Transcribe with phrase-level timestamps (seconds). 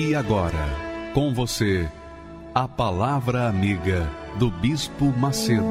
[0.00, 0.64] E agora,
[1.12, 1.90] com você,
[2.54, 5.64] a Palavra Amiga do Bispo Macedo.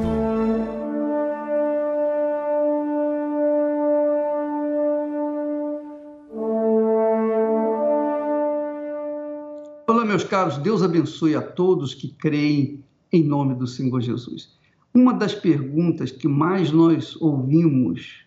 [9.86, 14.58] Olá, meus caros, Deus abençoe a todos que creem em nome do Senhor Jesus.
[14.92, 18.26] Uma das perguntas que mais nós ouvimos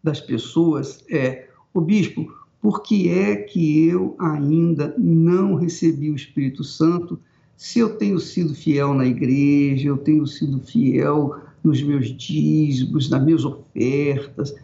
[0.00, 6.62] das pessoas é: o bispo, por que é que eu ainda não recebi o Espírito
[6.62, 7.18] Santo
[7.56, 13.22] se eu tenho sido fiel na igreja, eu tenho sido fiel nos meus dízimos, nas
[13.22, 14.54] minhas ofertas,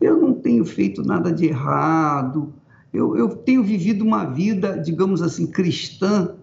[0.00, 2.52] eu não tenho feito nada de errado,
[2.92, 6.34] eu, eu tenho vivido uma vida, digamos assim, cristã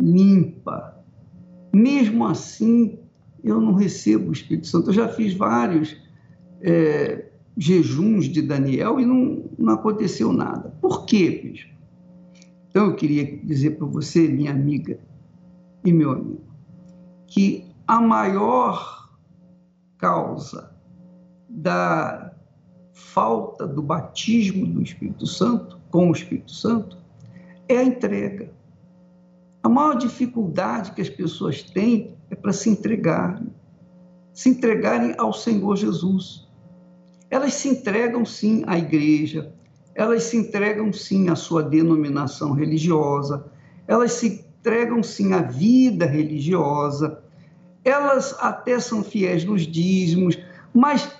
[0.00, 0.96] limpa.
[1.70, 2.98] Mesmo assim,
[3.44, 4.88] eu não recebo o Espírito Santo.
[4.88, 5.96] Eu já fiz vários
[6.62, 7.27] é,
[7.58, 10.70] jejuns de Daniel e não, não aconteceu nada.
[10.80, 11.74] Por quê, bispo?
[12.70, 15.00] Então eu queria dizer para você, minha amiga
[15.84, 16.40] e meu amigo,
[17.26, 19.08] que a maior
[19.98, 20.72] causa
[21.48, 22.32] da
[22.92, 26.98] falta do batismo do Espírito Santo, com o Espírito Santo,
[27.66, 28.52] é a entrega.
[29.62, 33.48] A maior dificuldade que as pessoas têm é para se entregarem,
[34.32, 36.47] se entregarem ao Senhor Jesus.
[37.30, 39.52] Elas se entregam sim à igreja,
[39.94, 43.44] elas se entregam sim à sua denominação religiosa,
[43.86, 47.22] elas se entregam sim à vida religiosa,
[47.84, 50.38] elas até são fiéis nos dízimos,
[50.72, 51.10] mas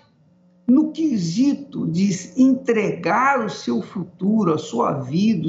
[0.67, 5.49] no quesito de entregar o seu futuro, a sua vida,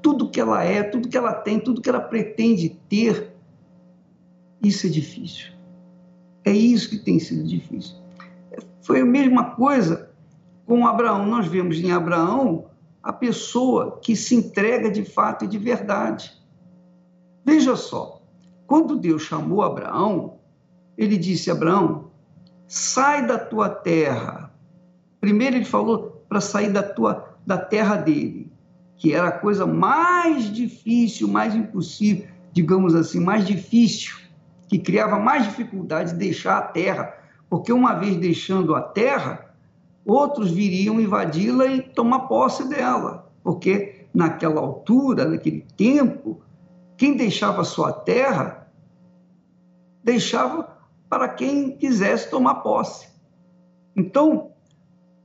[0.00, 3.32] tudo que ela é, tudo que ela tem, tudo que ela pretende ter,
[4.62, 5.52] isso é difícil.
[6.44, 7.96] É isso que tem sido difícil.
[8.80, 9.99] Foi a mesma coisa
[10.70, 11.26] com Abraão.
[11.26, 12.66] Nós vemos em Abraão
[13.02, 16.30] a pessoa que se entrega de fato e de verdade.
[17.44, 18.22] Veja só,
[18.68, 20.38] quando Deus chamou Abraão,
[20.96, 22.12] ele disse: Abraão,
[22.68, 24.54] sai da tua terra.
[25.20, 28.52] Primeiro ele falou para sair da tua da terra dele,
[28.96, 34.16] que era a coisa mais difícil, mais impossível, digamos assim, mais difícil,
[34.68, 37.12] que criava mais dificuldade deixar a terra,
[37.48, 39.49] porque uma vez deixando a terra,
[40.04, 46.40] outros viriam invadi-la e tomar posse dela, porque naquela altura, naquele tempo,
[46.96, 48.68] quem deixava sua terra,
[50.02, 50.76] deixava
[51.08, 53.08] para quem quisesse tomar posse.
[53.96, 54.50] Então,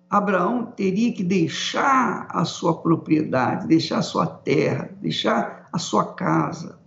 [0.10, 6.80] Abraão teria que deixar a sua propriedade, deixar a sua terra, deixar a sua casa,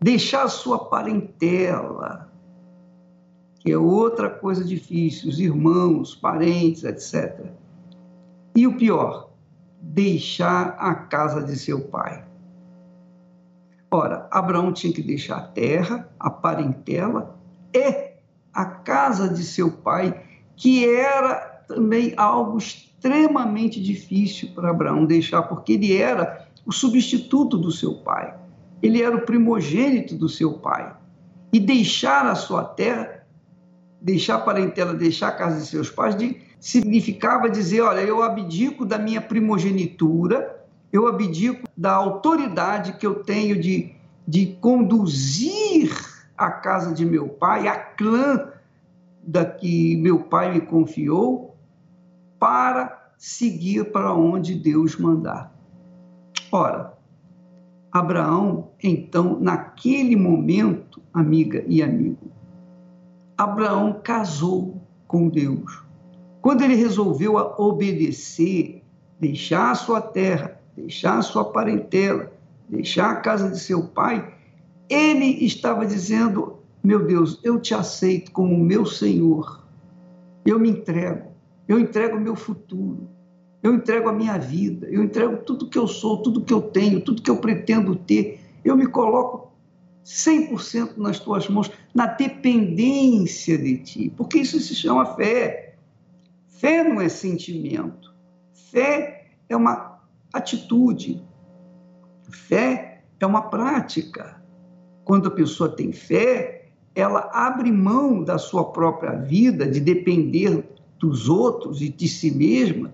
[0.00, 2.27] deixar a sua parentela,
[3.58, 7.46] que é outra coisa difícil, os irmãos, parentes, etc.
[8.54, 9.30] E o pior,
[9.80, 12.24] deixar a casa de seu pai.
[13.90, 17.38] Ora, Abraão tinha que deixar a terra, a parentela
[17.74, 18.12] e
[18.52, 20.22] a casa de seu pai,
[20.56, 21.36] que era
[21.66, 28.34] também algo extremamente difícil para Abraão deixar, porque ele era o substituto do seu pai,
[28.82, 30.94] ele era o primogênito do seu pai.
[31.50, 33.17] E deixar a sua terra
[34.08, 38.86] deixar a parentela, deixar a casa de seus pais, de, significava dizer: olha, eu abdico
[38.86, 43.94] da minha primogenitura, eu abdico da autoridade que eu tenho de,
[44.26, 45.92] de conduzir
[46.36, 48.48] a casa de meu pai, a clã
[49.22, 51.54] da que meu pai me confiou,
[52.38, 55.52] para seguir para onde Deus mandar.
[56.50, 56.94] Ora,
[57.92, 62.37] Abraão, então, naquele momento, amiga e amigo,
[63.38, 65.80] Abraão casou com Deus.
[66.42, 68.82] Quando ele resolveu obedecer,
[69.20, 72.32] deixar a sua terra, deixar a sua parentela,
[72.68, 74.34] deixar a casa de seu pai,
[74.88, 79.64] ele estava dizendo: Meu Deus, eu te aceito como meu Senhor.
[80.44, 81.28] Eu me entrego.
[81.68, 83.08] Eu entrego o meu futuro.
[83.62, 84.88] Eu entrego a minha vida.
[84.88, 88.40] Eu entrego tudo que eu sou, tudo que eu tenho, tudo que eu pretendo ter.
[88.64, 89.47] Eu me coloco
[90.04, 95.76] 100% nas tuas mãos, na dependência de ti, porque isso se chama fé.
[96.48, 98.14] Fé não é sentimento.
[98.70, 100.00] Fé é uma
[100.32, 101.22] atitude.
[102.30, 104.42] Fé é uma prática.
[105.04, 110.64] Quando a pessoa tem fé, ela abre mão da sua própria vida, de depender
[110.98, 112.92] dos outros e de si mesma,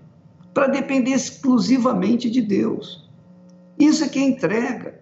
[0.53, 3.09] para depender exclusivamente de Deus.
[3.79, 5.01] Isso é que é entrega.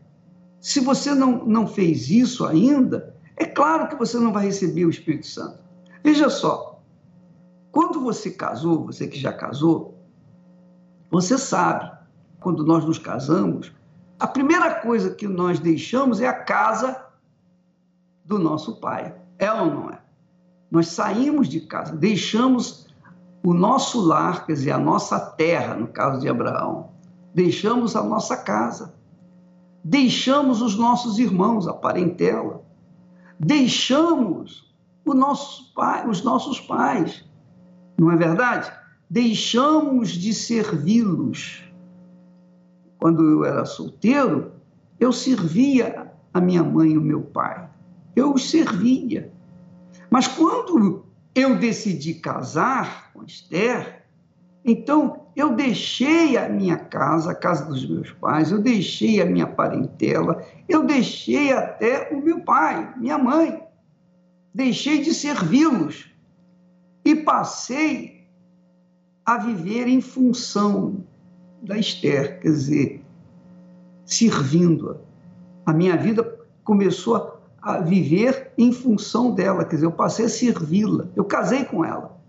[0.64, 4.90] Se você não, não fez isso ainda, é claro que você não vai receber o
[4.90, 5.62] Espírito Santo.
[6.02, 6.82] Veja só,
[7.70, 10.02] quando você casou, você que já casou,
[11.12, 11.92] você sabe,
[12.40, 13.74] quando nós nos casamos,
[14.18, 17.08] a primeira coisa que nós deixamos é a casa
[18.24, 19.14] do nosso pai.
[19.38, 20.00] É ou não é?
[20.72, 22.88] Nós saímos de casa, deixamos
[23.44, 26.92] o nosso lar, quer dizer, a nossa terra, no caso de Abraão,
[27.36, 29.03] deixamos a nossa casa
[29.84, 32.64] deixamos os nossos irmãos, a parentela,
[33.40, 34.74] deixamos
[35.14, 37.26] nosso pai, os nossos pais,
[37.98, 38.72] não é verdade?
[39.10, 41.64] Deixamos de servi-los.
[42.98, 44.54] Quando eu era solteiro,
[45.00, 47.70] eu servia a minha mãe e o meu pai.
[48.16, 49.32] Eu os servia.
[50.10, 54.03] Mas quando eu decidi casar com Esther,
[54.66, 59.48] então eu deixei a minha casa, a casa dos meus pais, eu deixei a minha
[59.48, 63.62] parentela, eu deixei até o meu pai, minha mãe.
[64.54, 66.10] Deixei de servi-los
[67.04, 68.28] e passei
[69.26, 71.04] a viver em função
[71.62, 73.06] da Esther, quer dizer,
[74.06, 74.98] servindo-a.
[75.66, 76.24] A minha vida
[76.64, 81.08] começou a viver em função dela, quer dizer, eu passei a servi-la.
[81.16, 82.22] Eu casei com ela.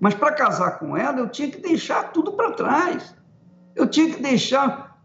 [0.00, 3.14] Mas para casar com ela, eu tinha que deixar tudo para trás.
[3.74, 5.02] Eu tinha que deixar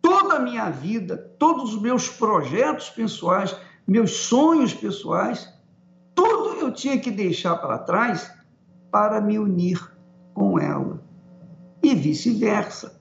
[0.00, 5.52] toda a minha vida, todos os meus projetos pessoais, meus sonhos pessoais,
[6.14, 8.32] tudo eu tinha que deixar para trás
[8.90, 9.92] para me unir
[10.32, 11.02] com ela.
[11.82, 13.00] E vice-versa.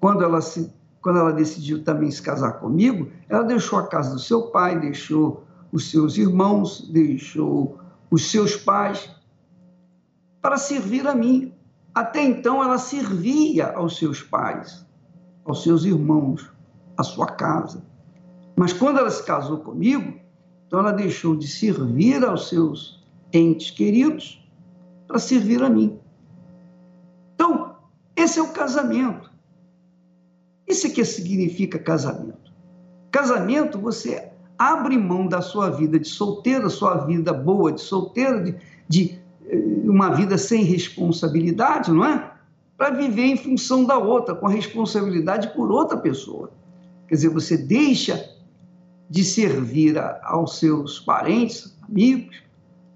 [0.00, 4.18] Quando ela se quando ela decidiu também se casar comigo, ela deixou a casa do
[4.18, 7.78] seu pai, deixou os seus irmãos, deixou
[8.10, 9.08] os seus pais
[10.48, 11.52] para servir a mim.
[11.94, 14.82] Até então ela servia aos seus pais,
[15.44, 16.50] aos seus irmãos,
[16.96, 17.84] à sua casa.
[18.56, 20.18] Mas quando ela se casou comigo,
[20.66, 24.42] então ela deixou de servir aos seus entes queridos
[25.06, 25.98] para servir a mim.
[27.34, 27.76] Então,
[28.16, 29.30] esse é o casamento.
[30.66, 32.50] Isso é que significa casamento.
[33.10, 38.56] Casamento, você abre mão da sua vida de solteira, sua vida boa de solteira, de,
[38.88, 39.17] de
[39.84, 42.32] uma vida sem responsabilidade, não é?
[42.76, 46.50] Para viver em função da outra, com a responsabilidade por outra pessoa.
[47.08, 48.36] Quer dizer, você deixa
[49.08, 52.36] de servir a, aos seus parentes, amigos,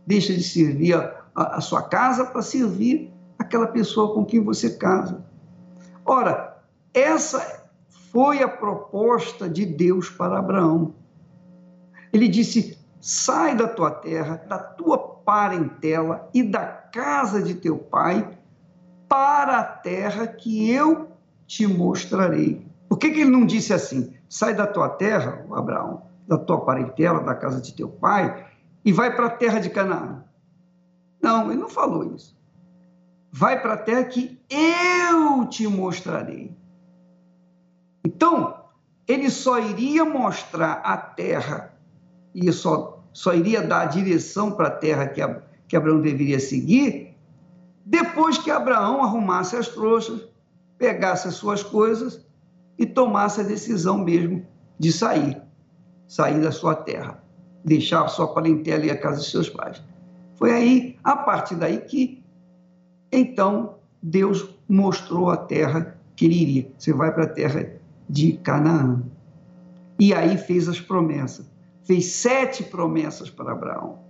[0.07, 4.71] deixa de servir a, a, a sua casa para servir aquela pessoa com quem você
[4.77, 5.25] casa.
[6.05, 6.59] Ora,
[6.93, 7.65] essa
[8.13, 10.95] foi a proposta de Deus para Abraão.
[12.13, 18.39] Ele disse: sai da tua terra, da tua parentela e da casa de teu pai
[19.09, 21.09] para a terra que eu
[21.45, 22.65] te mostrarei.
[22.89, 24.15] Por que, que ele não disse assim?
[24.29, 28.47] Sai da tua terra, Abraão, da tua parentela, da casa de teu pai,
[28.85, 30.23] e vai para a terra de Canaã.
[31.21, 32.39] Não, ele não falou isso.
[33.33, 36.57] Vai para a terra que eu te mostrarei.
[38.05, 38.63] Então,
[39.09, 41.72] ele só iria mostrar a terra
[42.35, 45.21] e só só iria dar a direção para a terra que,
[45.69, 47.13] que Abraão deveria seguir
[47.85, 50.21] depois que Abraão arrumasse as trouxas,
[50.79, 52.25] pegasse as suas coisas
[52.79, 54.47] e tomasse a decisão mesmo
[54.79, 55.41] de sair,
[56.07, 57.23] sair da sua terra,
[57.65, 59.83] deixar sua parentela e a casa de seus pais.
[60.37, 62.23] Foi aí, a partir daí, que
[63.11, 66.73] então Deus mostrou a terra que ele iria.
[66.79, 67.69] Você vai para a terra
[68.09, 69.03] de Canaã.
[69.99, 71.52] E aí fez as promessas
[71.85, 74.01] fez sete promessas para Abraão.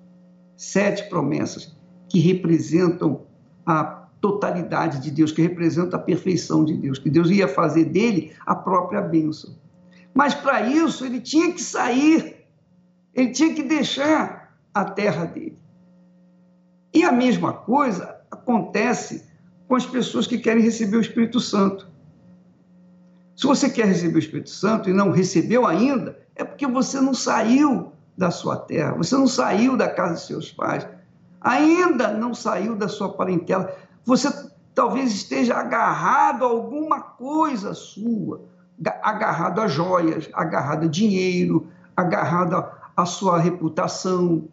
[0.56, 1.76] Sete promessas
[2.08, 3.22] que representam
[3.64, 3.84] a
[4.20, 8.54] totalidade de Deus, que representam a perfeição de Deus, que Deus ia fazer dele a
[8.54, 9.56] própria bênção.
[10.14, 12.46] Mas para isso ele tinha que sair,
[13.14, 15.58] ele tinha que deixar a terra dele.
[16.94, 19.26] E a mesma coisa acontece
[19.66, 21.90] com as pessoas que querem receber o Espírito Santo.
[23.34, 27.14] Se você quer receber o Espírito Santo e não recebeu ainda, é porque você não
[27.14, 30.86] saiu da sua terra, você não saiu da casa de seus pais,
[31.40, 33.74] ainda não saiu da sua parentela.
[34.04, 34.30] Você
[34.74, 38.42] talvez esteja agarrado a alguma coisa sua,
[39.02, 42.64] agarrado a joias, agarrado a dinheiro, agarrado
[42.96, 44.48] à sua reputação,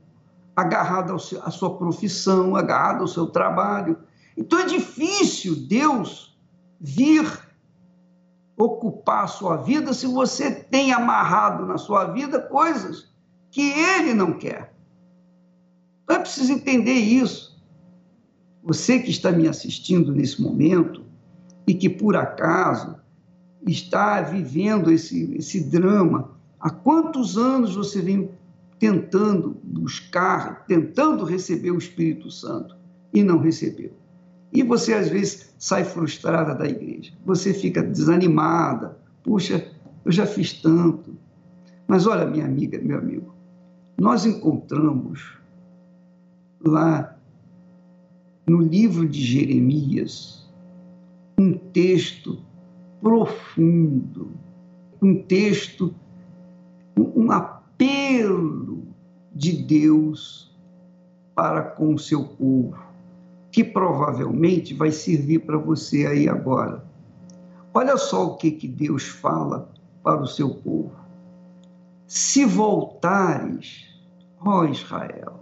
[0.55, 3.97] agarrado à sua profissão, agarrado ao seu trabalho.
[4.35, 6.37] Então é difícil Deus
[6.79, 7.48] vir
[8.59, 13.09] ocupar a sua vida se você tem amarrado na sua vida coisas
[13.49, 14.75] que ele não quer.
[16.03, 17.57] Então é preciso entender isso.
[18.61, 21.05] Você que está me assistindo nesse momento
[21.65, 22.97] e que por acaso
[23.65, 28.29] está vivendo esse, esse drama, há quantos anos você vem
[28.77, 32.75] tentando buscar, tentando receber o Espírito Santo
[33.13, 33.98] e não recebeu?
[34.51, 39.65] E você às vezes sai frustrada da igreja, você fica desanimada, puxa,
[40.03, 41.15] eu já fiz tanto.
[41.87, 43.33] Mas olha, minha amiga, meu amigo,
[43.99, 45.37] nós encontramos
[46.61, 47.15] lá
[48.47, 50.49] no livro de Jeremias
[51.37, 52.39] um texto
[53.01, 54.31] profundo,
[55.01, 55.93] um texto,
[56.97, 58.83] um apelo
[59.33, 60.57] de Deus
[61.35, 62.88] para com o seu povo
[63.51, 66.83] que provavelmente vai servir para você aí agora.
[67.73, 69.69] Olha só o que, que Deus fala
[70.03, 70.91] para o seu povo.
[72.07, 73.85] Se voltares,
[74.39, 75.39] ó Israel,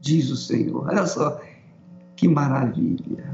[0.00, 1.40] diz o Senhor, olha só
[2.16, 3.32] que maravilha.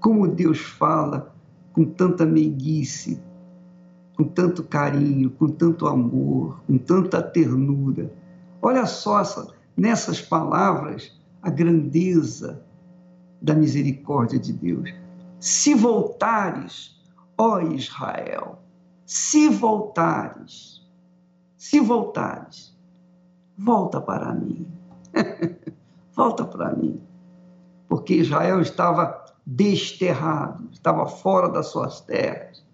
[0.00, 1.34] Como Deus fala
[1.72, 3.20] com tanta meiguice,
[4.16, 8.10] com tanto carinho, com tanto amor, com tanta ternura.
[8.62, 11.12] Olha só essa, nessas palavras
[11.42, 12.63] a grandeza
[13.44, 14.90] da misericórdia de Deus.
[15.38, 16.98] Se voltares,
[17.36, 18.58] ó Israel,
[19.04, 20.82] se voltares,
[21.58, 22.74] se voltares,
[23.58, 24.66] volta para mim.
[26.16, 26.98] volta para mim.
[27.86, 32.64] Porque Israel estava desterrado, estava fora das suas terras.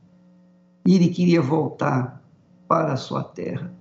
[0.86, 2.22] E ele queria voltar
[2.68, 3.72] para a sua terra.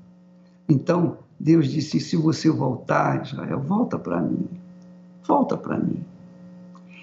[0.68, 4.50] Então, Deus disse: se você voltar, Israel, volta para mim.
[5.24, 6.04] Volta para mim.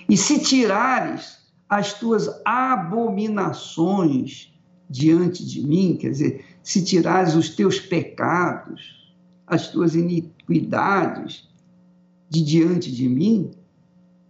[0.08, 4.54] E se tirares as tuas abominações
[4.88, 9.12] diante de mim, quer dizer, se tirares os teus pecados,
[9.46, 11.48] as tuas iniquidades
[12.28, 13.50] de diante de mim,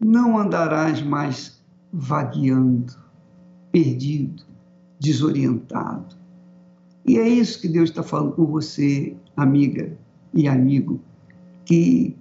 [0.00, 1.60] não andarás mais
[1.92, 2.94] vagueando,
[3.70, 4.44] perdido,
[4.98, 6.16] desorientado.
[7.04, 9.94] E é isso que Deus está falando com você, amiga
[10.34, 11.00] e amigo,
[11.64, 12.16] que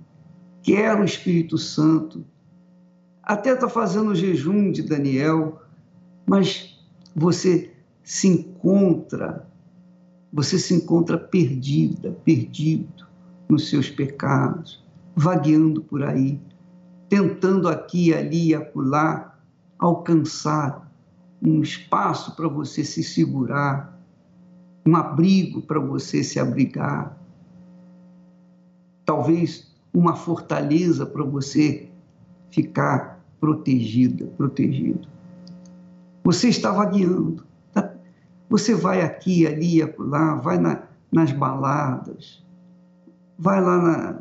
[0.62, 2.24] quer o Espírito Santo
[3.26, 5.60] até está fazendo o jejum de Daniel,
[6.28, 6.80] mas
[7.16, 9.48] você se encontra,
[10.32, 13.08] você se encontra perdida, perdido
[13.50, 16.40] nos seus pecados, vagueando por aí,
[17.10, 19.36] tentando aqui, ali e acolá
[19.80, 20.92] alcançar
[21.42, 24.00] um espaço para você se segurar,
[24.86, 27.18] um abrigo para você se abrigar,
[29.04, 31.90] talvez uma fortaleza para você
[32.52, 33.15] ficar
[33.46, 35.08] protegida, protegido.
[36.24, 37.46] Você está vagueando.
[37.72, 37.94] Tá?
[38.50, 42.44] Você vai aqui, ali, lá, vai na, nas baladas,
[43.38, 44.20] vai lá na,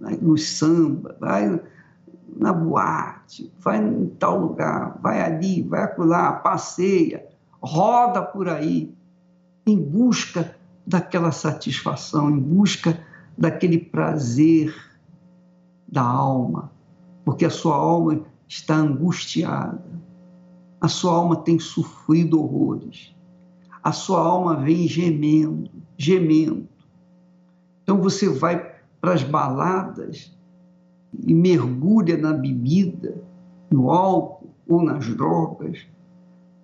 [0.00, 1.60] na, no samba, vai
[2.36, 7.24] na boate, vai em tal lugar, vai ali, vai acolá, passeia,
[7.62, 8.92] roda por aí,
[9.64, 12.98] em busca daquela satisfação, em busca
[13.38, 14.74] daquele prazer
[15.86, 16.72] da alma,
[17.24, 20.00] porque a sua alma está angustiada,
[20.80, 23.12] a sua alma tem sofrido horrores,
[23.82, 25.68] a sua alma vem gemendo,
[25.98, 26.68] gemendo.
[27.82, 30.32] Então você vai para as baladas
[31.26, 33.20] e mergulha na bebida,
[33.72, 35.84] no álcool ou nas drogas,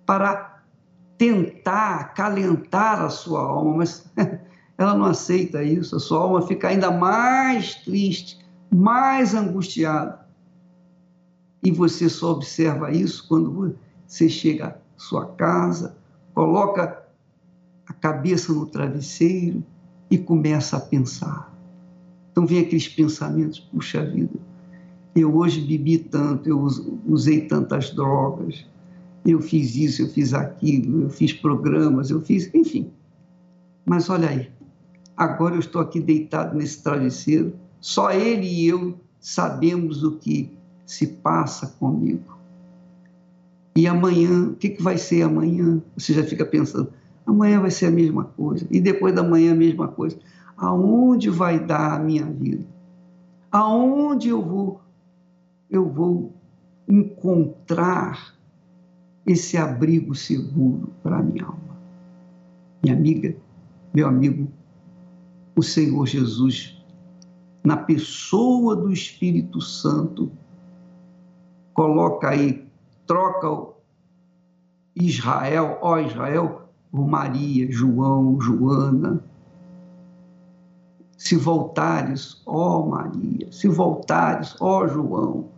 [0.05, 0.63] para
[1.17, 4.09] tentar acalentar a sua alma, mas
[4.77, 8.39] ela não aceita isso, a sua alma fica ainda mais triste,
[8.73, 10.20] mais angustiada.
[11.63, 13.75] E você só observa isso quando
[14.07, 15.95] você chega à sua casa,
[16.33, 17.03] coloca
[17.87, 19.63] a cabeça no travesseiro
[20.09, 21.51] e começa a pensar.
[22.31, 24.39] Então vem aqueles pensamentos, puxa vida,
[25.15, 26.65] eu hoje bebi tanto, eu
[27.05, 28.65] usei tantas drogas,
[29.25, 32.91] eu fiz isso, eu fiz aquilo, eu fiz programas, eu fiz, enfim.
[33.85, 34.49] Mas olha aí,
[35.17, 40.49] agora eu estou aqui deitado nesse travesseiro, só ele e eu sabemos o que
[40.91, 42.37] se passa comigo.
[43.73, 45.81] E amanhã, o que, que vai ser amanhã?
[45.95, 46.91] Você já fica pensando,
[47.25, 50.17] amanhã vai ser a mesma coisa, e depois da manhã a mesma coisa.
[50.57, 52.65] Aonde vai dar a minha vida?
[53.49, 54.81] Aonde eu vou
[55.69, 56.33] eu vou
[56.85, 58.35] encontrar
[59.25, 61.77] esse abrigo seguro para a minha alma?
[62.83, 63.33] Minha amiga,
[63.93, 64.51] meu amigo,
[65.55, 66.77] o Senhor Jesus,
[67.63, 70.29] na pessoa do Espírito Santo,
[71.73, 72.67] coloca aí,
[73.05, 73.73] troca
[74.95, 79.23] Israel, ó Israel, por Maria, João, Joana.
[81.17, 85.49] Se voltares, ó Maria, se voltares, ó João,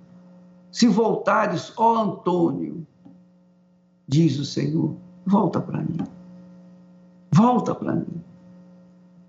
[0.71, 2.85] se voltares, ó Antônio,
[4.07, 5.99] diz o Senhor, volta para mim.
[7.31, 8.21] Volta para mim.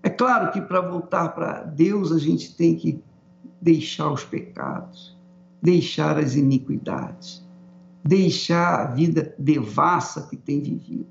[0.03, 3.01] É claro que para voltar para Deus a gente tem que
[3.61, 5.14] deixar os pecados,
[5.61, 7.45] deixar as iniquidades,
[8.03, 11.07] deixar a vida devassa que tem vivido.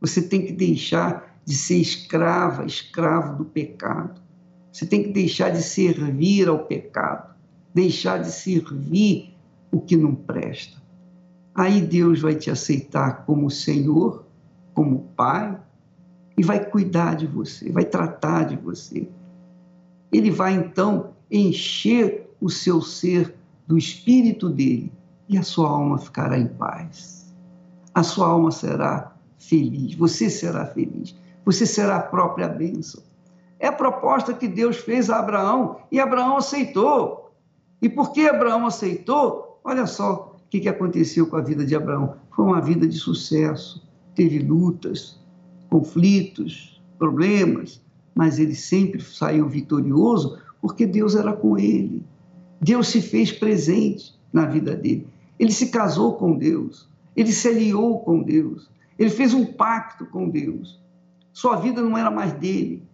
[0.00, 4.20] Você tem que deixar de ser escrava, escravo do pecado.
[4.72, 7.34] Você tem que deixar de servir ao pecado,
[7.74, 9.36] deixar de servir
[9.70, 10.82] o que não presta.
[11.54, 14.24] Aí Deus vai te aceitar como Senhor,
[14.74, 15.60] como Pai,
[16.36, 19.08] e vai cuidar de você, vai tratar de você.
[20.10, 23.34] Ele vai então encher o seu ser
[23.72, 24.92] do espírito dele
[25.26, 27.34] e a sua alma ficará em paz.
[27.94, 33.02] A sua alma será feliz, você será feliz, você será a própria bênção.
[33.58, 37.32] É a proposta que Deus fez a Abraão e Abraão aceitou.
[37.80, 42.16] E porque Abraão aceitou, olha só o que, que aconteceu com a vida de Abraão.
[42.36, 45.18] Foi uma vida de sucesso, teve lutas,
[45.70, 47.82] conflitos, problemas,
[48.14, 52.04] mas ele sempre saiu vitorioso porque Deus era com ele.
[52.62, 55.08] Deus se fez presente na vida dele.
[55.36, 60.28] Ele se casou com Deus, ele se aliou com Deus, ele fez um pacto com
[60.28, 60.80] Deus.
[61.32, 62.84] Sua vida não era mais dele.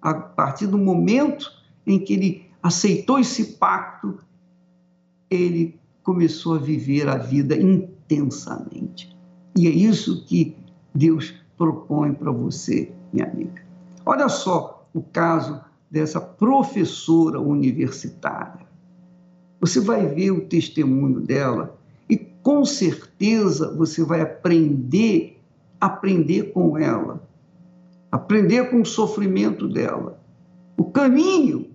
[0.00, 1.50] A partir do momento
[1.84, 4.18] em que ele aceitou esse pacto,
[5.28, 9.16] ele começou a viver a vida intensamente.
[9.56, 10.56] E é isso que
[10.94, 13.66] Deus propõe para você, minha amiga.
[14.06, 15.60] Olha só o caso
[15.90, 18.67] dessa professora universitária.
[19.60, 25.40] Você vai ver o testemunho dela e com certeza você vai aprender,
[25.80, 27.22] aprender com ela,
[28.10, 30.20] aprender com o sofrimento dela,
[30.76, 31.70] o caminho,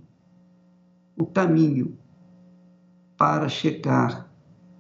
[1.18, 1.98] o caminho
[3.18, 4.32] para chegar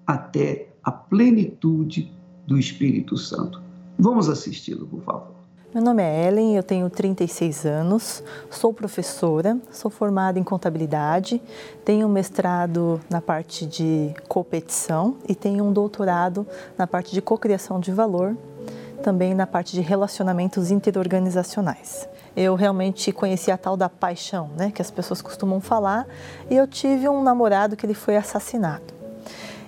[0.08, 2.12] até a plenitude
[2.48, 3.62] do Espírito Santo.
[3.98, 5.33] Vamos assisti-lo, por favor.
[5.74, 11.42] Meu nome é Ellen, eu tenho 36 anos, sou professora, sou formada em contabilidade,
[11.84, 16.46] tenho um mestrado na parte de competição e tenho um doutorado
[16.78, 18.38] na parte de cocriação de valor,
[19.02, 22.08] também na parte de relacionamentos interorganizacionais.
[22.38, 26.06] Eu realmente conheci a tal da paixão, né, que as pessoas costumam falar,
[26.52, 29.03] e eu tive um namorado que ele foi assassinado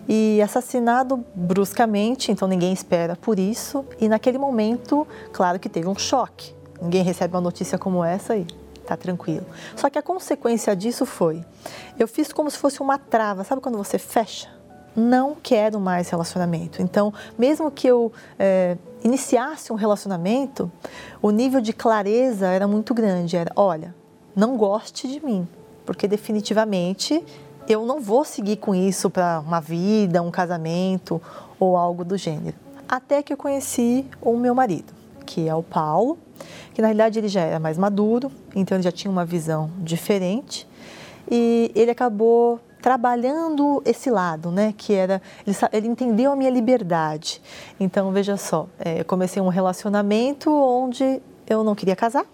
[0.08, 3.86] e assassinado bruscamente, então ninguém espera por isso.
[4.00, 6.54] E naquele momento, claro que teve um choque.
[6.82, 8.46] Ninguém recebe uma notícia como essa e
[8.86, 9.46] tá tranquilo.
[9.76, 11.44] Só que a consequência disso foi,
[11.98, 14.50] eu fiz como se fosse uma trava, sabe quando você fecha?
[14.96, 16.82] Não quero mais relacionamento.
[16.82, 20.72] Então, mesmo que eu é, iniciasse um relacionamento,
[21.22, 23.36] o nível de clareza era muito grande.
[23.36, 23.94] Era, olha,
[24.34, 25.46] não goste de mim,
[25.86, 27.22] porque definitivamente
[27.68, 31.22] eu não vou seguir com isso para uma vida, um casamento
[31.60, 32.56] ou algo do gênero.
[32.88, 34.94] Até que eu conheci o meu marido,
[35.26, 36.20] que é o Paulo,
[36.74, 40.68] que na realidade ele já era mais maduro, então ele já tinha uma visão diferente
[41.30, 44.72] e ele acabou trabalhando esse lado, né?
[44.78, 47.42] Que era ele, ele entendeu a minha liberdade.
[47.80, 52.26] Então veja só, é, eu comecei um relacionamento onde eu não queria casar,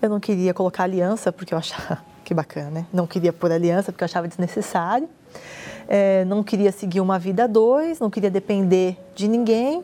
[0.00, 2.86] eu não queria colocar aliança porque eu achava que bacana, né?
[2.92, 5.08] Não queria pôr aliança porque eu achava desnecessário.
[5.88, 9.82] É, não queria seguir uma vida a dois, não queria depender de ninguém,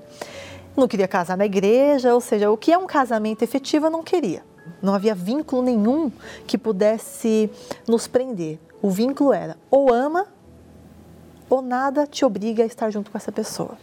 [0.77, 4.03] não queria casar na igreja, ou seja, o que é um casamento efetivo eu não
[4.03, 4.42] queria.
[4.81, 6.11] Não havia vínculo nenhum
[6.46, 7.51] que pudesse
[7.87, 8.59] nos prender.
[8.81, 10.27] O vínculo era ou ama
[11.51, 13.77] ou nada te obriga a estar junto com essa pessoa.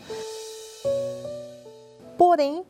[2.17, 2.63] Porém,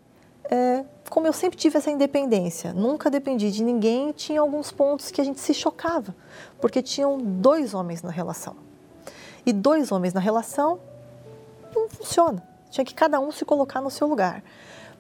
[0.49, 5.21] é, como eu sempre tive essa independência, nunca dependi de ninguém, tinha alguns pontos que
[5.21, 6.15] a gente se chocava,
[6.59, 8.55] porque tinham dois homens na relação.
[9.45, 10.79] E dois homens na relação
[11.73, 12.41] não funciona.
[12.71, 14.43] Tinha que cada um se colocar no seu lugar.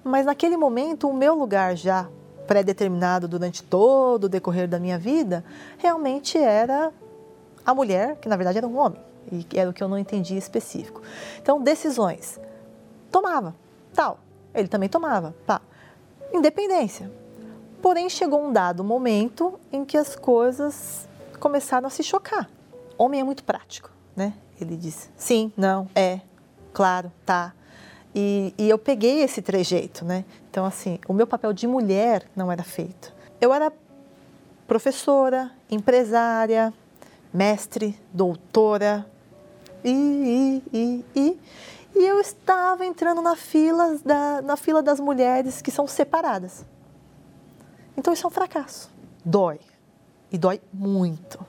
[0.03, 2.07] Mas naquele momento, o meu lugar já
[2.45, 5.43] pré-determinado durante todo o decorrer da minha vida,
[5.77, 6.91] realmente era
[7.65, 10.37] a mulher, que na verdade era um homem, e era o que eu não entendia
[10.37, 11.01] específico.
[11.41, 12.39] Então, decisões.
[13.11, 13.55] Tomava,
[13.93, 14.19] tal.
[14.55, 15.61] Ele também tomava, tá
[16.33, 17.11] independência.
[17.81, 21.07] Porém, chegou um dado momento em que as coisas
[21.39, 22.49] começaram a se chocar.
[22.97, 24.33] Homem é muito prático, né?
[24.59, 26.21] Ele diz sim, não, é,
[26.73, 27.53] claro, tá.
[28.13, 30.23] E, e eu peguei esse trejeito, né?
[30.49, 33.13] Então, assim, o meu papel de mulher não era feito.
[33.41, 33.71] Eu era
[34.65, 36.73] professora, empresária,
[37.33, 39.05] mestre, doutora,
[39.83, 41.39] ir, ir, ir, ir.
[41.95, 46.65] E eu estava entrando na fila, da, na fila das mulheres que são separadas.
[47.95, 48.91] Então isso é um fracasso.
[49.23, 49.59] Dói.
[50.29, 51.39] E dói muito.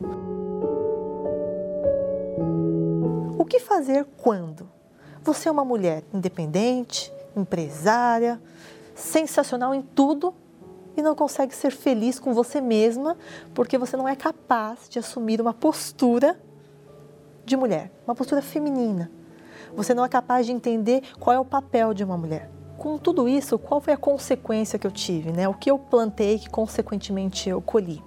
[3.37, 4.71] O que fazer quando?
[5.23, 8.41] Você é uma mulher independente, empresária,
[8.95, 10.33] sensacional em tudo
[10.97, 13.17] e não consegue ser feliz com você mesma
[13.53, 16.41] porque você não é capaz de assumir uma postura
[17.45, 19.11] de mulher, uma postura feminina.
[19.77, 22.51] Você não é capaz de entender qual é o papel de uma mulher.
[22.79, 25.47] Com tudo isso, qual foi a consequência que eu tive, né?
[25.47, 28.03] O que eu plantei que consequentemente eu colhi?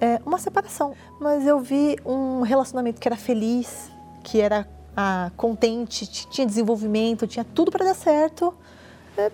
[0.00, 3.90] É uma separação, mas eu vi um relacionamento que era feliz,
[4.24, 8.52] que era ah, contente, tinha desenvolvimento, tinha tudo para dar certo,
[9.16, 9.30] é,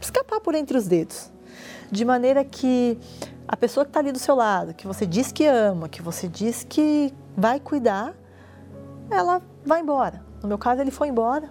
[0.00, 1.32] escapar por entre os dedos.
[1.90, 2.96] De maneira que
[3.48, 6.28] a pessoa que está ali do seu lado, que você diz que ama, que você
[6.28, 8.14] diz que vai cuidar,
[9.10, 10.31] ela vai embora.
[10.42, 11.50] No meu caso, ele foi embora.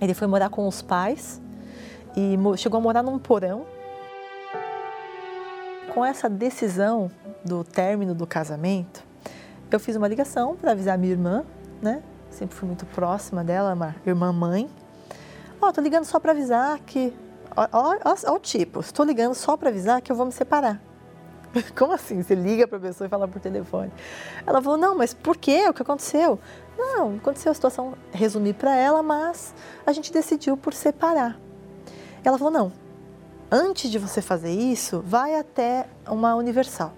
[0.00, 1.40] Ele foi morar com os pais
[2.16, 3.64] e chegou a morar num porão.
[5.92, 7.10] Com essa decisão
[7.44, 9.04] do término do casamento,
[9.70, 11.44] eu fiz uma ligação para avisar minha irmã,
[11.80, 12.02] né?
[12.30, 14.70] Sempre fui muito próxima dela, uma irmã mãe.
[15.60, 17.14] Ó, oh, tô ligando só para avisar que
[17.54, 20.80] Olha o tipo, estou ligando só para avisar que eu vou me separar.
[21.76, 22.22] Como assim?
[22.22, 23.92] Você liga para a pessoa e fala por telefone.
[24.46, 25.68] Ela falou: Não, mas por quê?
[25.68, 26.38] O que aconteceu?
[26.76, 29.54] Não, aconteceu a situação, resumi para ela, mas
[29.86, 31.38] a gente decidiu por separar.
[32.24, 32.72] Ela falou: Não,
[33.50, 36.92] antes de você fazer isso, vai até uma universal.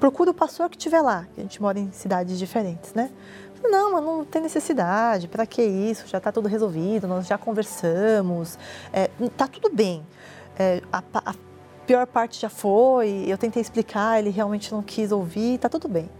[0.00, 3.10] Procura o pastor que estiver lá, que a gente mora em cidades diferentes, né?
[3.62, 6.06] Não, mas não tem necessidade, para que isso?
[6.06, 8.58] Já está tudo resolvido, nós já conversamos,
[8.92, 10.06] é, tá tudo bem.
[10.58, 11.34] É, a, a,
[11.86, 16.10] pior parte já foi, eu tentei explicar, ele realmente não quis ouvir, tá tudo bem.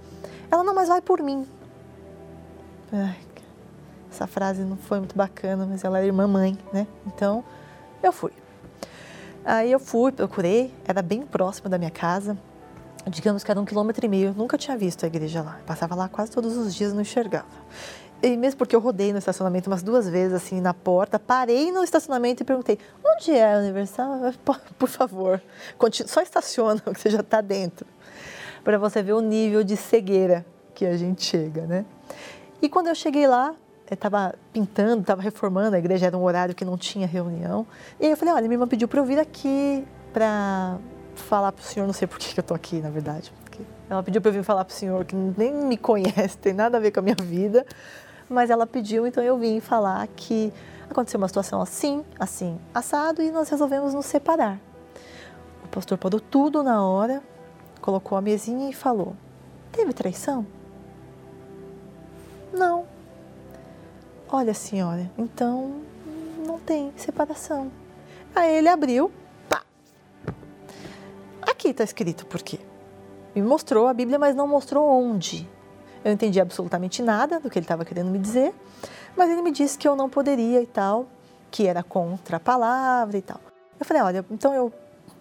[0.51, 1.47] Ela, não, mas vai por mim.
[4.11, 6.87] Essa frase não foi muito bacana, mas ela é irmã mãe, né?
[7.07, 7.44] Então,
[8.03, 8.33] eu fui.
[9.44, 12.37] Aí eu fui, procurei, era bem próximo da minha casa,
[13.09, 15.61] digamos que era um quilômetro e meio, nunca tinha visto a igreja lá.
[15.66, 17.46] Passava lá quase todos os dias, não enxergava.
[18.22, 21.85] E mesmo porque eu rodei no estacionamento umas duas vezes, assim, na porta, parei no
[21.85, 24.33] estacionamento e perguntei: onde é a Universal?
[24.79, 25.40] Por favor,
[26.07, 27.87] só estaciona, que você já está dentro.
[28.64, 30.44] Para você ver o nível de cegueira
[30.75, 31.85] que a gente chega, né?
[32.61, 33.55] E quando eu cheguei lá,
[33.90, 37.66] estava pintando, estava reformando, a igreja era um horário que não tinha reunião.
[38.01, 40.79] E aí eu falei: olha, minha irmã pediu para eu vir aqui para
[41.14, 43.33] falar para o senhor, não sei por que eu estou aqui, na verdade.
[43.88, 46.77] Ela pediu para eu vir falar para o senhor, que nem me conhece, tem nada
[46.77, 47.64] a ver com a minha vida,
[48.29, 50.53] mas ela pediu, então eu vim falar que
[50.90, 54.59] aconteceu uma situação assim, assim, assado, e nós resolvemos nos separar.
[55.64, 57.23] O pastor parou tudo na hora,
[57.81, 59.14] colocou a mesinha e falou:
[59.71, 60.45] Teve traição?
[62.57, 62.87] Não.
[64.29, 65.83] Olha, senhora, então
[66.47, 67.71] não tem separação.
[68.35, 69.12] Aí ele abriu
[71.57, 72.59] Aqui está escrito por quê.
[73.35, 75.49] Me mostrou a Bíblia, mas não mostrou onde.
[76.05, 78.55] Eu entendi absolutamente nada do que ele estava querendo me dizer,
[79.16, 81.07] mas ele me disse que eu não poderia e tal,
[81.51, 83.40] que era contra a palavra e tal.
[83.81, 84.73] Eu falei: olha, então eu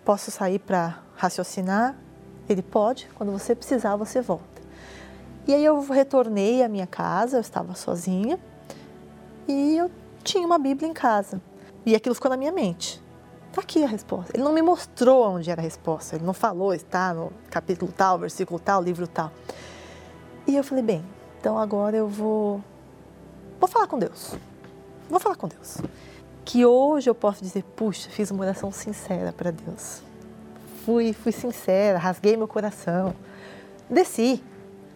[0.04, 1.96] posso sair para raciocinar?
[2.50, 4.55] Ele pode, quando você precisar, você volta.
[5.48, 8.40] E aí eu retornei à minha casa, eu estava sozinha
[9.48, 9.92] e eu
[10.24, 11.40] tinha uma Bíblia em casa.
[11.86, 13.02] E aquilo ficou na minha mente.
[13.50, 14.36] Está aqui a resposta.
[14.36, 16.16] Ele não me mostrou onde era a resposta.
[16.16, 19.32] Ele não falou, está no capítulo tal, versículo tal, livro tal.
[20.48, 21.06] E eu falei, bem,
[21.40, 22.62] então agora eu vou.
[23.60, 24.36] Vou falar com Deus.
[25.10, 25.78] Vou falar com Deus.
[26.44, 30.02] Que hoje eu posso dizer, puxa, fiz uma oração sincera para Deus.
[30.84, 33.16] Fui, fui sincera, rasguei meu coração.
[33.90, 34.44] Desci.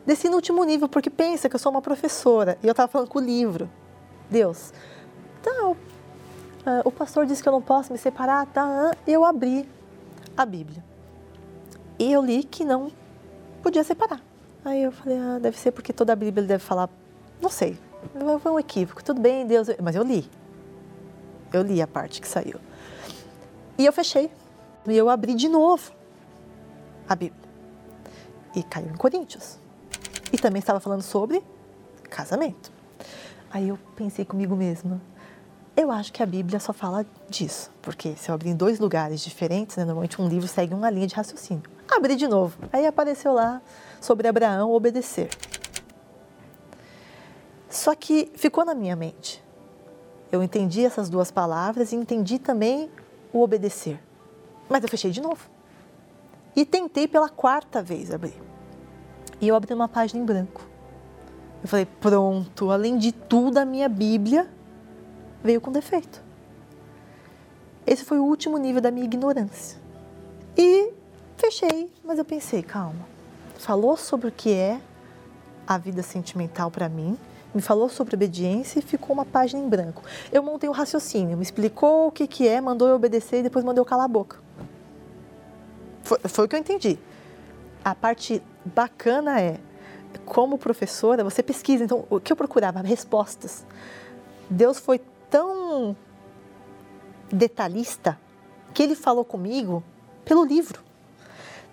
[0.09, 3.09] Desci no último nível, porque pensa que eu sou uma professora e eu estava falando
[3.09, 3.69] com o livro.
[4.27, 4.73] Deus,
[5.39, 5.77] então,
[6.65, 8.91] ah, o pastor disse que eu não posso me separar, tá?
[9.05, 9.69] Eu abri
[10.35, 10.83] a Bíblia.
[11.99, 12.91] E eu li que não
[13.61, 14.19] podia separar.
[14.65, 16.89] Aí eu falei, ah, deve ser porque toda a Bíblia deve falar,
[17.39, 17.77] não sei,
[18.41, 20.27] foi um equívoco, tudo bem, Deus, mas eu li.
[21.53, 22.59] Eu li a parte que saiu.
[23.77, 24.31] E eu fechei.
[24.87, 25.91] E eu abri de novo
[27.07, 27.47] a Bíblia.
[28.55, 29.59] E caiu em Coríntios.
[30.31, 31.43] E também estava falando sobre
[32.09, 32.71] casamento.
[33.51, 35.01] Aí eu pensei comigo mesma,
[35.75, 39.21] eu acho que a Bíblia só fala disso, porque se eu abrir em dois lugares
[39.21, 41.63] diferentes, né, normalmente um livro segue uma linha de raciocínio.
[41.89, 43.61] Abri de novo, aí apareceu lá
[44.01, 45.29] sobre Abraão obedecer.
[47.69, 49.43] Só que ficou na minha mente.
[50.31, 52.91] Eu entendi essas duas palavras e entendi também
[53.31, 53.99] o obedecer.
[54.67, 55.49] Mas eu fechei de novo.
[56.55, 58.48] E tentei pela quarta vez abrir.
[59.41, 60.67] E eu abri uma página em branco.
[61.61, 64.47] Eu falei, pronto, além de tudo, a minha Bíblia
[65.43, 66.21] veio com defeito.
[67.85, 69.79] Esse foi o último nível da minha ignorância.
[70.57, 70.91] E
[71.37, 73.07] fechei, mas eu pensei, calma.
[73.57, 74.79] Falou sobre o que é
[75.67, 77.17] a vida sentimental para mim,
[77.53, 80.03] me falou sobre obediência e ficou uma página em branco.
[80.31, 83.43] Eu montei o um raciocínio, me explicou o que, que é, mandou eu obedecer e
[83.43, 84.37] depois mandou eu calar a boca.
[86.03, 86.97] Foi, foi o que eu entendi.
[87.83, 89.59] A parte bacana é,
[90.25, 91.83] como professora, você pesquisa.
[91.83, 92.81] Então, o que eu procurava?
[92.81, 93.65] Respostas.
[94.49, 95.95] Deus foi tão
[97.31, 98.19] detalhista
[98.73, 99.83] que ele falou comigo
[100.25, 100.81] pelo livro.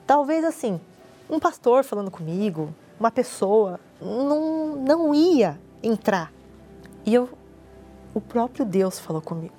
[0.06, 0.80] Talvez assim,
[1.28, 6.32] um pastor falando comigo, uma pessoa, não, não ia entrar.
[7.04, 7.28] E eu,
[8.14, 9.54] o próprio Deus falou comigo.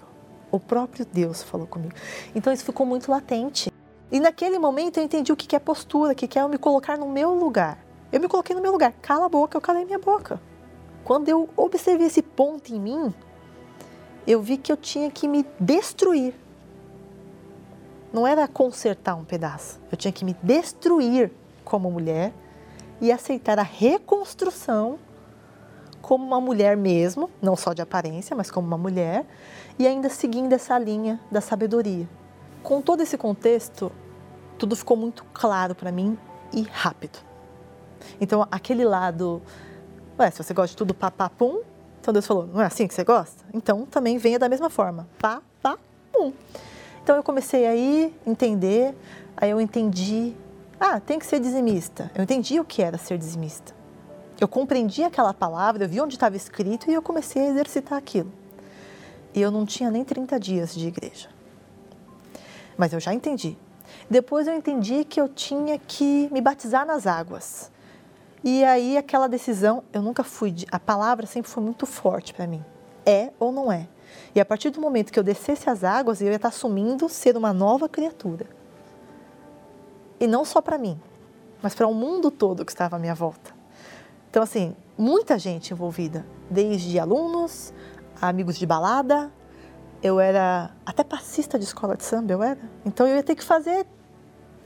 [0.51, 1.93] O próprio Deus falou comigo.
[2.33, 3.71] Então isso ficou muito latente.
[4.11, 6.97] E naquele momento eu entendi o que é postura, o que é eu me colocar
[6.97, 7.77] no meu lugar.
[8.11, 8.93] Eu me coloquei no meu lugar.
[9.01, 10.39] Cala a boca, eu calei minha boca.
[11.03, 13.13] Quando eu observei esse ponto em mim,
[14.25, 16.33] eu vi que eu tinha que me destruir.
[18.13, 19.79] Não era consertar um pedaço.
[19.91, 21.31] Eu tinha que me destruir
[21.65, 22.33] como mulher
[23.01, 24.97] e aceitar a reconstrução
[26.01, 29.25] como uma mulher mesmo, não só de aparência, mas como uma mulher,
[29.77, 32.07] e ainda seguindo essa linha da sabedoria.
[32.63, 33.91] Com todo esse contexto,
[34.57, 36.17] tudo ficou muito claro para mim
[36.53, 37.19] e rápido.
[38.19, 39.41] Então, aquele lado,
[40.19, 41.61] ué, se você gosta de tudo pá, pá, pum,
[42.07, 43.43] então Deus falou, não é assim que você gosta?
[43.53, 45.77] Então também venha da mesma forma, pá, pá,
[46.11, 46.31] pum.
[47.03, 48.95] Então eu comecei aí entender,
[49.35, 50.33] aí eu entendi,
[50.79, 52.09] ah, tem que ser dizimista.
[52.15, 53.75] Eu entendi o que era ser dizimista.
[54.39, 58.31] Eu compreendi aquela palavra, eu vi onde estava escrito e eu comecei a exercitar aquilo.
[59.33, 61.27] E eu não tinha nem 30 dias de igreja.
[62.77, 63.57] Mas eu já entendi.
[64.09, 67.71] Depois eu entendi que eu tinha que me batizar nas águas.
[68.43, 72.63] E aí aquela decisão, eu nunca fui, a palavra sempre foi muito forte para mim.
[73.05, 73.87] É ou não é?
[74.35, 77.35] E a partir do momento que eu descesse as águas, eu ia estar assumindo ser
[77.35, 78.45] uma nova criatura.
[80.19, 80.99] E não só para mim,
[81.61, 83.55] mas para o mundo todo que estava à minha volta.
[84.29, 87.73] Então, assim, muita gente envolvida, desde alunos,
[88.21, 89.31] amigos de balada,
[90.01, 92.59] eu era até passista de escola de samba, eu era.
[92.85, 93.85] Então eu ia ter que fazer,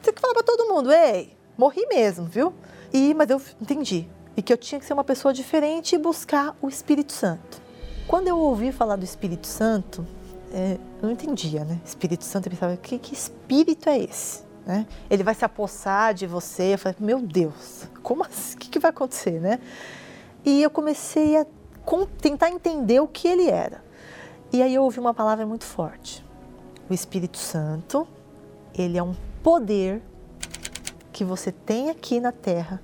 [0.02, 2.54] ter que falar para todo mundo, ei, morri mesmo, viu?
[2.94, 6.56] E mas eu entendi e que eu tinha que ser uma pessoa diferente e buscar
[6.62, 7.62] o Espírito Santo.
[8.08, 10.06] Quando eu ouvi falar do Espírito Santo,
[10.54, 11.80] é, eu não entendia, né?
[11.86, 14.44] Espírito Santo, eu pensava, que, que espírito é esse?
[14.66, 14.86] Né?
[15.10, 16.74] Ele vai se apossar de você.
[16.74, 18.56] Eu falei, meu Deus, como assim?
[18.56, 19.60] O que, que vai acontecer, né?
[20.44, 21.46] E eu comecei a
[22.20, 23.84] tentar entender o que ele era.
[24.54, 26.26] E aí eu ouvi uma palavra muito forte.
[26.90, 28.06] O Espírito Santo,
[28.78, 30.02] ele é um poder
[31.14, 32.82] que você tem aqui na terra,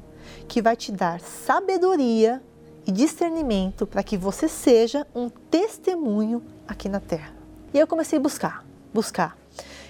[0.48, 2.42] que vai te dar sabedoria
[2.86, 7.34] e discernimento para que você seja um testemunho aqui na terra.
[7.74, 9.38] E aí eu comecei a buscar, buscar.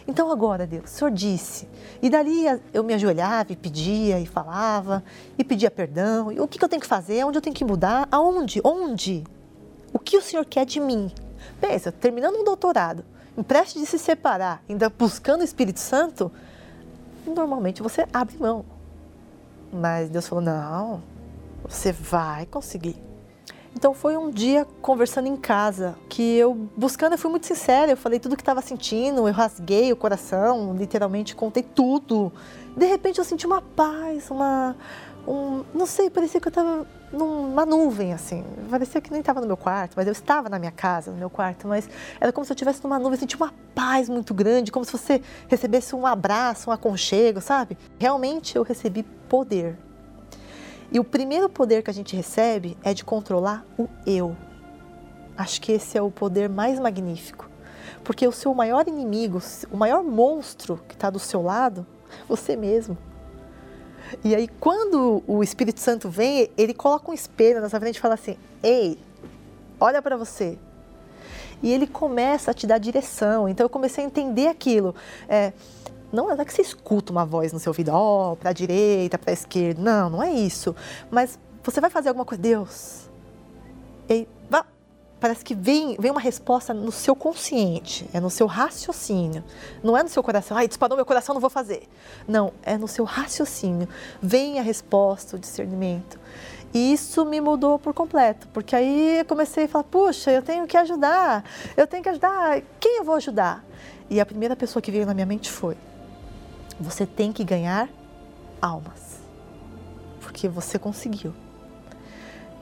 [0.07, 1.69] Então agora, Deus, o Senhor disse.
[2.01, 5.03] E dali eu me ajoelhava e pedia e falava
[5.37, 6.31] e pedia perdão.
[6.31, 7.23] E o que, eu tenho que fazer?
[7.23, 8.07] Onde eu tenho que mudar?
[8.09, 8.61] Aonde?
[8.63, 9.23] Onde?
[9.93, 11.11] O que o Senhor quer de mim?
[11.59, 13.03] Pensa, terminando um doutorado,
[13.37, 16.31] em preste de se separar, ainda buscando o Espírito Santo,
[17.25, 18.65] normalmente você abre mão.
[19.71, 21.03] Mas Deus falou: não,
[21.67, 22.95] você vai conseguir.
[23.75, 27.97] Então foi um dia conversando em casa que eu buscando, eu fui muito sincera, eu
[27.97, 32.33] falei tudo que estava sentindo, eu rasguei o coração, literalmente contei tudo.
[32.75, 34.75] De repente eu senti uma paz, uma
[35.27, 38.43] um, não sei, parecia que eu estava numa nuvem assim.
[38.69, 41.29] Parecia que nem estava no meu quarto, mas eu estava na minha casa, no meu
[41.29, 41.89] quarto, mas
[42.19, 44.91] era como se eu estivesse numa nuvem, eu senti uma paz muito grande, como se
[44.91, 47.77] você recebesse um abraço, um aconchego, sabe?
[47.97, 49.77] Realmente eu recebi poder
[50.91, 54.35] e o primeiro poder que a gente recebe é de controlar o eu.
[55.37, 57.49] Acho que esse é o poder mais magnífico.
[58.03, 61.85] Porque o seu maior inimigo, o maior monstro que está do seu lado,
[62.27, 62.97] você mesmo.
[64.23, 67.99] E aí, quando o Espírito Santo vem, ele coloca um espelho na sua frente e
[67.99, 68.97] fala assim: Ei,
[69.79, 70.57] olha para você.
[71.61, 73.49] E ele começa a te dar direção.
[73.49, 74.93] Então, eu comecei a entender aquilo.
[75.27, 75.53] É,
[76.11, 79.33] não é que você escuta uma voz no seu ouvido, ó, oh, para direita, para
[79.33, 79.81] esquerda.
[79.81, 80.75] Não, não é isso.
[81.11, 83.09] Mas você vai fazer alguma coisa, Deus.
[84.09, 84.65] E vá,
[85.19, 89.43] parece que vem, vem uma resposta no seu consciente, é no seu raciocínio.
[89.83, 91.87] Não é no seu coração, ai, disparou meu coração, não vou fazer.
[92.27, 93.87] Não, é no seu raciocínio.
[94.21, 96.19] Vem a resposta, o discernimento.
[96.73, 100.67] E isso me mudou por completo, porque aí eu comecei a falar, puxa, eu tenho
[100.67, 101.43] que ajudar,
[101.75, 103.65] eu tenho que ajudar, quem eu vou ajudar?
[104.09, 105.77] E a primeira pessoa que veio na minha mente foi
[106.79, 107.89] você tem que ganhar
[108.61, 109.19] almas.
[110.21, 111.33] Porque você conseguiu.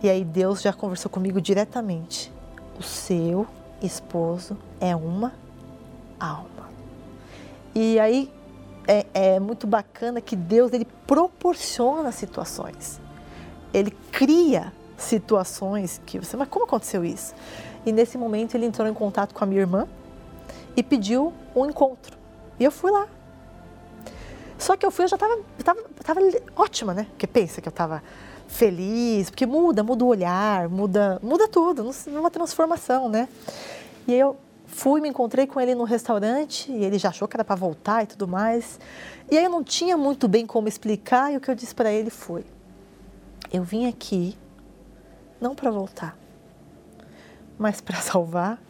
[0.02, 2.32] E aí Deus já conversou comigo diretamente.
[2.78, 3.48] O seu
[3.82, 5.34] esposo é uma
[6.20, 6.70] alma.
[7.74, 8.32] E aí
[8.88, 13.00] é, é muito bacana que Deus ele proporciona situações.
[13.74, 17.34] Ele cria situações que você, mas como aconteceu isso?
[17.86, 19.88] E nesse momento ele entrou em contato com a minha irmã
[20.76, 22.18] e pediu um encontro.
[22.60, 23.08] E eu fui lá.
[24.58, 26.22] Só que eu fui, eu já estava tava, tava
[26.56, 27.08] ótima, né?
[27.12, 28.02] Porque pensa que eu estava
[28.48, 33.28] feliz, porque muda, muda o olhar, muda, muda tudo, numa transformação, né?
[34.08, 37.36] E aí eu fui, me encontrei com ele no restaurante e ele já achou que
[37.36, 38.80] era para voltar e tudo mais.
[39.32, 41.92] E aí eu não tinha muito bem como explicar e o que eu disse para
[41.92, 42.46] ele foi:
[43.52, 44.38] eu vim aqui
[45.40, 46.18] não para voltar,
[47.58, 48.62] mas para salvar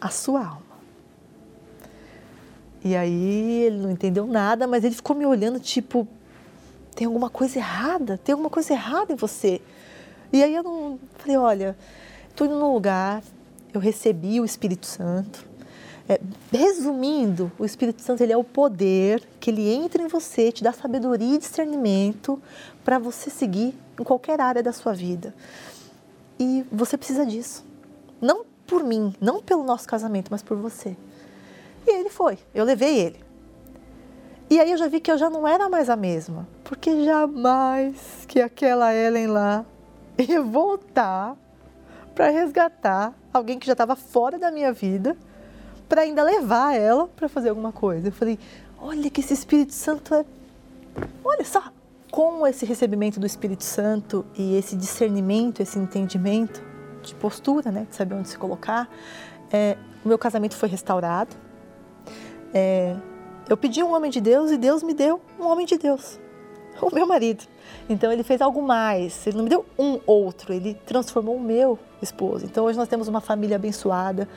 [0.00, 0.72] a sua alma.
[2.84, 6.08] E aí ele não entendeu nada, mas ele ficou me olhando tipo,
[6.94, 9.60] tem alguma coisa errada, tem alguma coisa errada em você.
[10.32, 11.76] E aí eu não falei, olha,
[12.28, 13.22] estou indo num lugar,
[13.72, 15.46] eu recebi o Espírito Santo.
[16.08, 20.62] É, resumindo, o Espírito Santo ele é o poder que ele entra em você, te
[20.62, 22.42] dá sabedoria e discernimento
[22.84, 25.34] para você seguir em qualquer área da sua vida.
[26.38, 27.64] E você precisa disso.
[28.20, 30.96] Não por mim, não pelo nosso casamento, mas por você.
[31.86, 33.31] E ele foi, eu levei ele.
[34.52, 38.26] E aí eu já vi que eu já não era mais a mesma, porque jamais
[38.28, 39.64] que aquela Ellen lá
[40.18, 41.38] ia voltar
[42.14, 45.16] para resgatar alguém que já estava fora da minha vida,
[45.88, 48.08] para ainda levar ela para fazer alguma coisa.
[48.08, 48.38] Eu falei:
[48.78, 50.22] olha que esse Espírito Santo é.
[51.24, 51.72] Olha só,
[52.10, 56.62] com esse recebimento do Espírito Santo e esse discernimento, esse entendimento
[57.02, 58.86] de postura, né, de saber onde se colocar,
[59.50, 61.34] é, o meu casamento foi restaurado.
[62.52, 62.94] É,
[63.48, 66.18] eu pedi um homem de Deus e Deus me deu um homem de Deus,
[66.80, 67.44] o meu marido.
[67.88, 71.78] Então ele fez algo mais, ele não me deu um outro, ele transformou o meu
[72.00, 72.44] esposo.
[72.44, 74.28] Então hoje nós temos uma família abençoada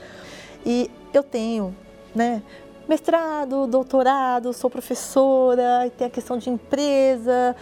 [0.65, 1.75] e eu tenho,
[2.13, 2.41] né,
[2.87, 7.55] mestrado, doutorado, sou professora, e tem a questão de empresa,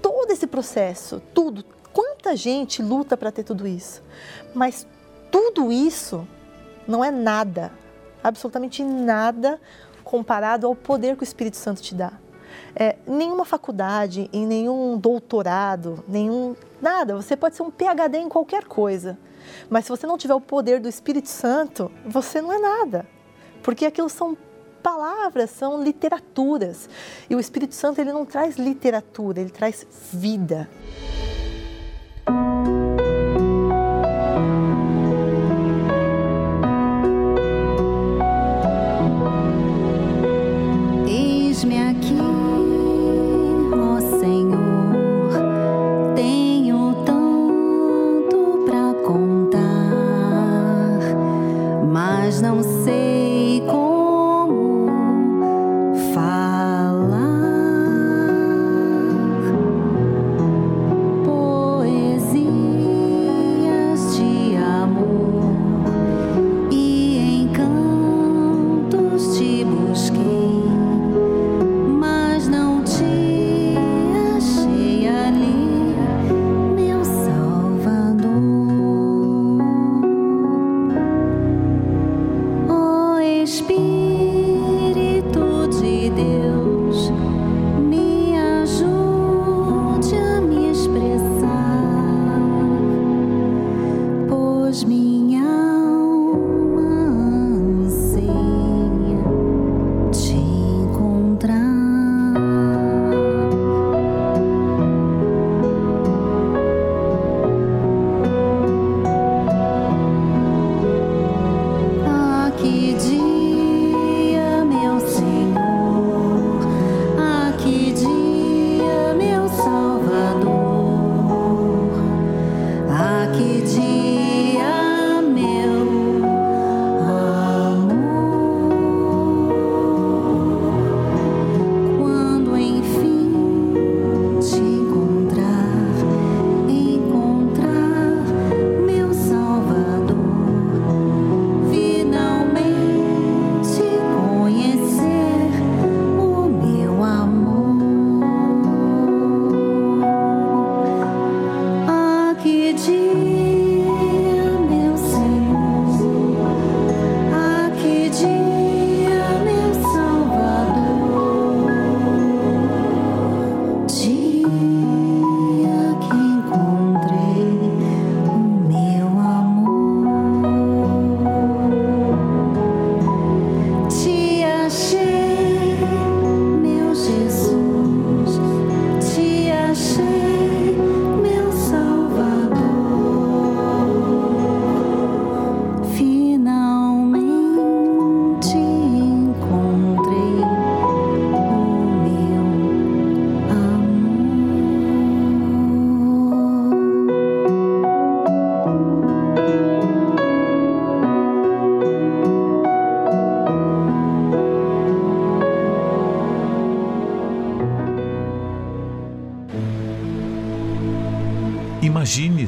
[0.00, 1.64] todo esse processo, tudo.
[1.92, 4.02] Quanta gente luta para ter tudo isso?
[4.54, 4.86] Mas
[5.30, 6.26] tudo isso
[6.86, 7.72] não é nada,
[8.22, 9.60] absolutamente nada
[10.08, 12.14] comparado ao poder que o Espírito Santo te dá.
[12.74, 17.14] É, nenhuma faculdade, em nenhum doutorado, nenhum nada.
[17.14, 19.18] Você pode ser um PhD em qualquer coisa,
[19.68, 23.06] mas se você não tiver o poder do Espírito Santo, você não é nada,
[23.62, 24.34] porque aquilo são
[24.82, 26.88] palavras, são literaturas.
[27.28, 30.70] E o Espírito Santo ele não traz literatura, ele traz vida.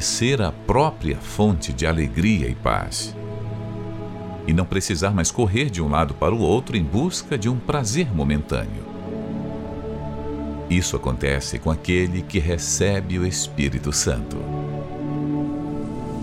[0.01, 3.15] Conhecer a própria fonte de alegria e paz.
[4.47, 7.59] E não precisar mais correr de um lado para o outro em busca de um
[7.59, 8.83] prazer momentâneo.
[10.67, 14.37] Isso acontece com aquele que recebe o Espírito Santo.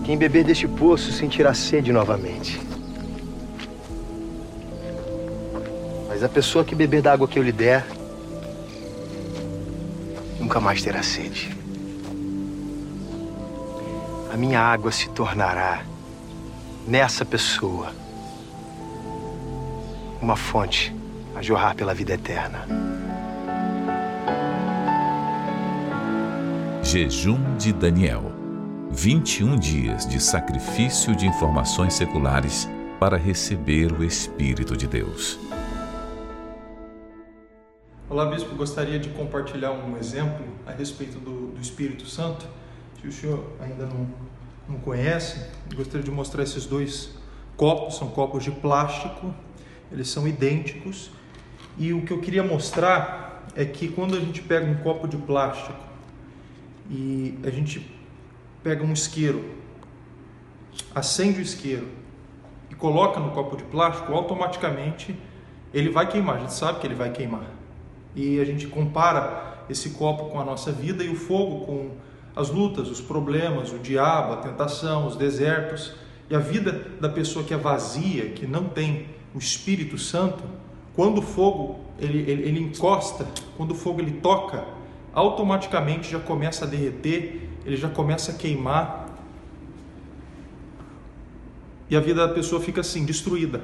[0.03, 2.59] Quem beber deste poço sentirá sede novamente.
[6.09, 7.87] Mas a pessoa que beber da água que eu lhe der,
[10.37, 11.58] nunca mais terá sede.
[14.39, 15.83] Minha água se tornará,
[16.87, 17.91] nessa pessoa,
[20.21, 20.95] uma fonte
[21.35, 22.65] a jorrar pela vida eterna.
[26.81, 28.31] Jejum de Daniel
[28.91, 32.65] 21 dias de sacrifício de informações seculares
[32.97, 35.37] para receber o Espírito de Deus.
[38.09, 38.55] Olá, Bispo.
[38.55, 42.47] Gostaria de compartilhar um exemplo a respeito do, do Espírito Santo.
[43.01, 44.07] Se o senhor ainda não,
[44.69, 47.09] não conhece, gostaria de mostrar esses dois
[47.57, 47.97] copos.
[47.97, 49.33] São copos de plástico,
[49.91, 51.11] eles são idênticos.
[51.77, 55.17] E o que eu queria mostrar é que quando a gente pega um copo de
[55.17, 55.77] plástico
[56.89, 57.85] e a gente
[58.63, 59.43] pega um isqueiro,
[60.93, 61.87] acende o isqueiro
[62.69, 65.15] e coloca no copo de plástico, automaticamente
[65.73, 66.37] ele vai queimar.
[66.37, 67.49] A gente sabe que ele vai queimar
[68.15, 71.91] e a gente compara esse copo com a nossa vida e o fogo com
[72.39, 75.93] as lutas, os problemas, o diabo, a tentação, os desertos
[76.29, 80.43] e a vida da pessoa que é vazia, que não tem o Espírito Santo.
[80.95, 83.27] Quando o fogo ele, ele, ele encosta,
[83.57, 84.63] quando o fogo ele toca,
[85.13, 89.09] automaticamente já começa a derreter, ele já começa a queimar
[91.89, 93.63] e a vida da pessoa fica assim, destruída,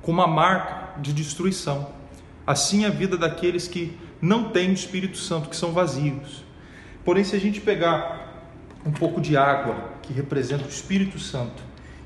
[0.00, 1.90] com uma marca de destruição.
[2.46, 6.43] Assim a vida daqueles que não têm o Espírito Santo, que são vazios.
[7.04, 8.42] Porém, se a gente pegar
[8.84, 11.62] um pouco de água, que representa o Espírito Santo,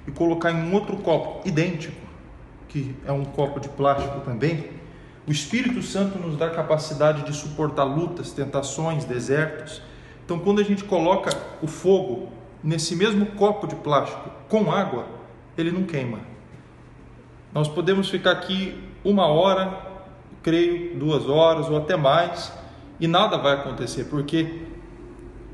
[0.06, 1.96] e colocar em um outro copo idêntico,
[2.68, 4.70] que é um copo de plástico também,
[5.26, 9.82] o Espírito Santo nos dá capacidade de suportar lutas, tentações, desertos.
[10.24, 11.30] Então, quando a gente coloca
[11.60, 12.32] o fogo
[12.64, 15.06] nesse mesmo copo de plástico com água,
[15.56, 16.20] ele não queima.
[17.52, 19.88] Nós podemos ficar aqui uma hora
[20.42, 22.52] creio, duas horas ou até mais,
[22.98, 24.62] e nada vai acontecer, porque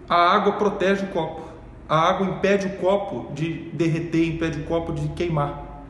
[0.08, 1.42] a água protege o copo.
[1.88, 5.82] A água impede o copo de derreter, impede o copo de queimar.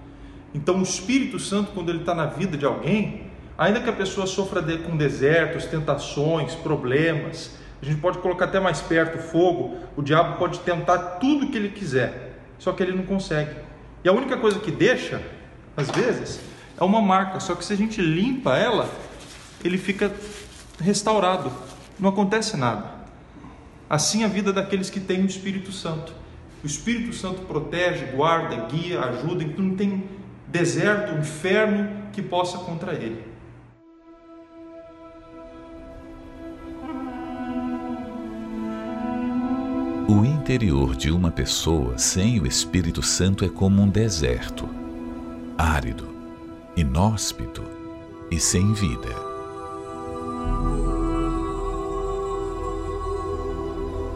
[0.52, 4.26] Então, o Espírito Santo, quando ele está na vida de alguém, ainda que a pessoa
[4.26, 9.76] sofra de, com desertos, tentações, problemas, a gente pode colocar até mais perto o fogo,
[9.96, 13.54] o diabo pode tentar tudo que ele quiser, só que ele não consegue.
[14.02, 15.20] E a única coisa que deixa,
[15.76, 16.40] às vezes,
[16.78, 18.88] é uma marca, só que se a gente limpa ela,
[19.64, 20.12] ele fica
[20.80, 21.50] restaurado,
[21.98, 22.93] não acontece nada.
[23.88, 26.12] Assim a vida daqueles que têm o Espírito Santo.
[26.62, 30.04] O Espírito Santo protege, guarda, guia, ajuda, então não tem
[30.48, 33.22] deserto, inferno que possa contra ele.
[40.08, 44.68] O interior de uma pessoa sem o Espírito Santo é como um deserto,
[45.58, 46.08] árido,
[46.76, 47.62] inóspito
[48.30, 49.33] e sem vida.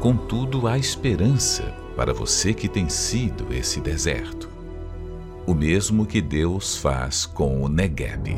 [0.00, 4.48] Contudo, há esperança para você que tem sido esse deserto.
[5.46, 8.36] O mesmo que Deus faz com o Negueb.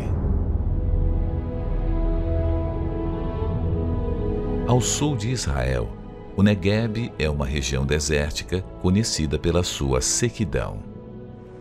[4.67, 5.95] Ao sul de Israel,
[6.37, 10.79] o Negueb é uma região desértica conhecida pela sua sequidão.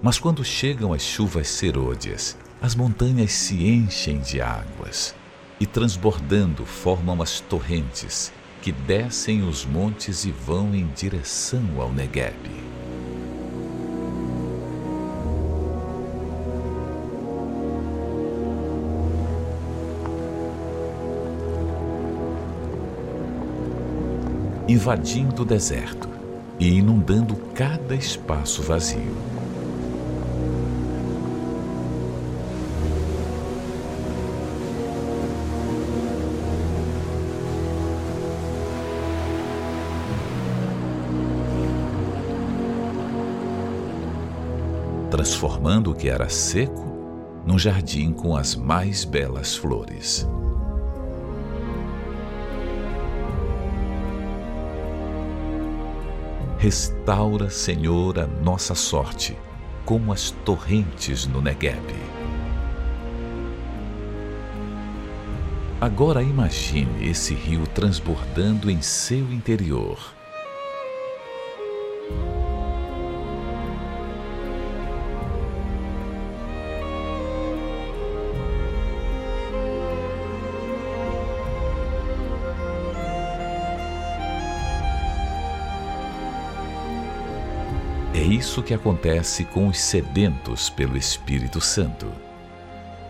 [0.02, 5.16] Mas quando chegam as chuvas serôdias as montanhas se enchem de águas
[5.60, 12.36] e, transbordando, formam as torrentes que descem os montes e vão em direção ao Negueb.
[24.68, 26.08] Invadindo o deserto
[26.60, 29.39] e inundando cada espaço vazio.
[45.30, 46.88] Transformando o que era seco
[47.46, 50.28] num jardim com as mais belas flores.
[56.58, 59.38] Restaura, Senhor, a nossa sorte,
[59.86, 61.94] como as torrentes no Negueb.
[65.80, 70.19] Agora imagine esse rio transbordando em seu interior
[88.40, 92.08] isso que acontece com os sedentos pelo Espírito Santo.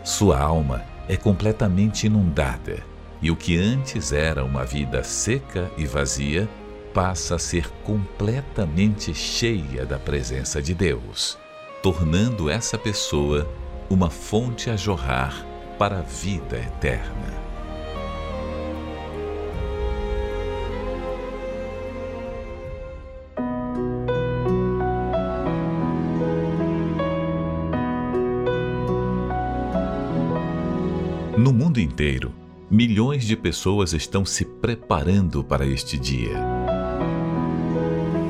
[0.04, 2.84] Sua alma é completamente inundada
[3.22, 6.50] e o que antes era uma vida seca e vazia
[6.96, 11.38] passa a ser completamente cheia da presença de Deus,
[11.84, 13.48] tornando essa pessoa
[13.88, 15.46] uma fonte a jorrar
[15.78, 17.39] para a vida eterna.
[32.00, 32.34] Inteiro,
[32.72, 36.32] milhões de pessoas estão se preparando para este dia.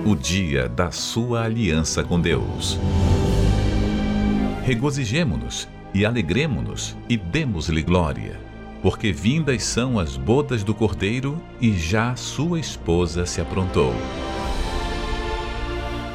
[0.04, 2.80] O dia da sua aliança com Deus.
[4.64, 8.40] Regozijemo-nos e alegremo-nos e demos-lhe glória,
[8.82, 13.94] porque vindas são as bodas do Cordeiro e já sua esposa se aprontou.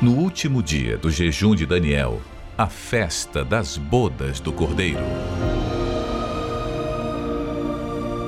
[0.03, 2.21] No último dia do jejum de Daniel,
[2.59, 4.99] a festa das bodas do Cordeiro.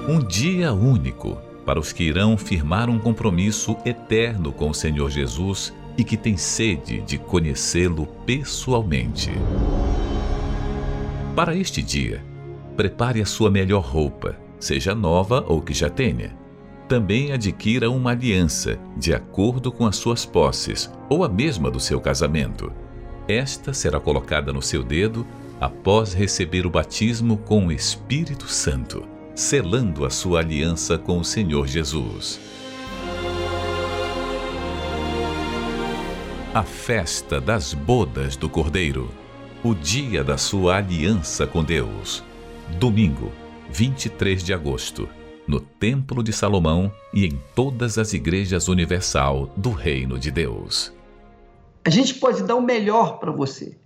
[0.08, 5.74] Um dia único para os que irão firmar um compromisso eterno com o Senhor Jesus
[5.98, 9.32] e que têm sede de conhecê-lo pessoalmente.
[11.34, 12.24] Para este dia,
[12.76, 16.36] prepare a sua melhor roupa, seja nova ou que já tenha.
[16.88, 22.00] Também adquira uma aliança, de acordo com as suas posses, ou a mesma do seu
[22.00, 22.72] casamento.
[23.26, 25.26] Esta será colocada no seu dedo
[25.60, 31.66] após receber o batismo com o Espírito Santo selando a sua aliança com o Senhor
[31.66, 32.40] Jesus.
[36.54, 39.10] A festa das bodas do Cordeiro,
[39.62, 42.24] o dia da sua aliança com Deus.
[42.78, 43.30] Domingo,
[43.68, 45.06] 23 de agosto,
[45.46, 50.94] no Templo de Salomão e em todas as igrejas universal do Reino de Deus.
[51.84, 53.76] A gente pode dar o melhor para você,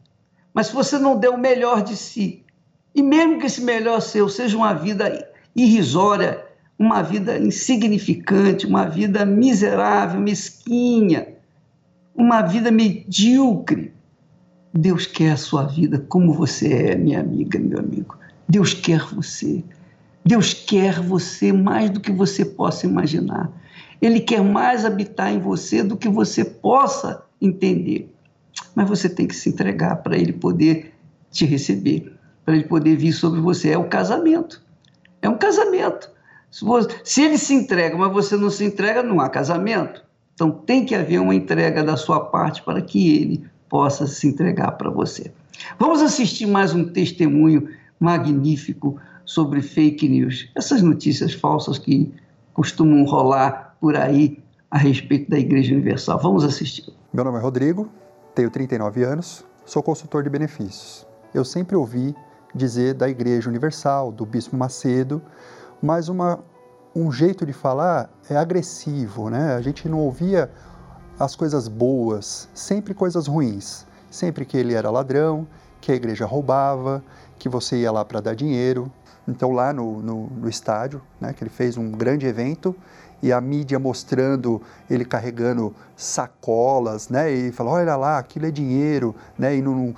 [0.54, 2.44] mas se você não der o melhor de si,
[2.94, 6.44] e mesmo que esse melhor seu seja uma vida irrisória,
[6.78, 11.28] uma vida insignificante, uma vida miserável, mesquinha,
[12.14, 13.92] uma vida medíocre.
[14.72, 18.16] Deus quer a sua vida como você é, minha amiga, meu amigo.
[18.48, 19.62] Deus quer você.
[20.24, 23.50] Deus quer você mais do que você possa imaginar.
[24.00, 28.14] Ele quer mais habitar em você do que você possa entender.
[28.74, 30.94] Mas você tem que se entregar para ele poder
[31.30, 32.12] te receber,
[32.44, 33.70] para ele poder vir sobre você.
[33.70, 34.62] É o casamento.
[35.22, 36.10] É um casamento.
[37.04, 40.02] Se, ele se entrega, mas você não se entrega, não há casamento.
[40.34, 44.72] Então tem que haver uma entrega da sua parte para que ele possa se entregar
[44.72, 45.32] para você.
[45.78, 47.68] Vamos assistir mais um testemunho
[48.00, 52.12] magnífico sobre fake news, essas notícias falsas que
[52.52, 56.18] costumam rolar por aí a respeito da Igreja Universal.
[56.18, 56.92] Vamos assistir.
[57.12, 57.88] Meu nome é Rodrigo,
[58.34, 61.06] tenho 39 anos, sou consultor de benefícios.
[61.32, 62.14] Eu sempre ouvi
[62.54, 65.22] dizer da Igreja Universal, do Bispo Macedo,
[65.82, 66.40] mas uma,
[66.94, 69.54] um jeito de falar é agressivo, né?
[69.54, 70.50] A gente não ouvia
[71.18, 73.86] as coisas boas, sempre coisas ruins.
[74.10, 75.46] Sempre que ele era ladrão,
[75.80, 77.02] que a igreja roubava,
[77.38, 78.90] que você ia lá para dar dinheiro.
[79.28, 82.74] Então, lá no, no, no estádio, né, que ele fez um grande evento,
[83.22, 87.30] e a mídia mostrando ele carregando sacolas, né?
[87.30, 89.54] E falou, olha lá, aquilo é dinheiro, né?
[89.56, 89.94] E no,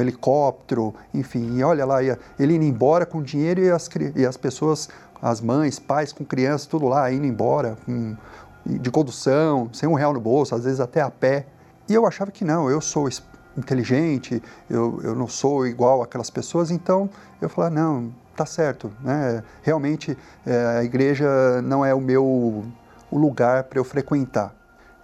[0.00, 4.88] helicóptero, enfim, e olha lá, ele indo embora com dinheiro e as, e as pessoas,
[5.20, 8.16] as mães, pais com crianças, tudo lá, indo embora, com,
[8.64, 11.46] de condução, sem um real no bolso, às vezes até a pé.
[11.88, 13.08] E eu achava que não, eu sou
[13.56, 17.08] inteligente, eu, eu não sou igual aquelas pessoas, então
[17.40, 19.42] eu falava, não, tá certo, né?
[19.62, 22.64] Realmente é, a igreja não é o meu
[23.10, 24.54] o lugar para eu frequentar.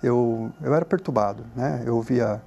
[0.02, 1.82] Eu, eu era perturbado, né?
[1.86, 2.42] Eu ouvia,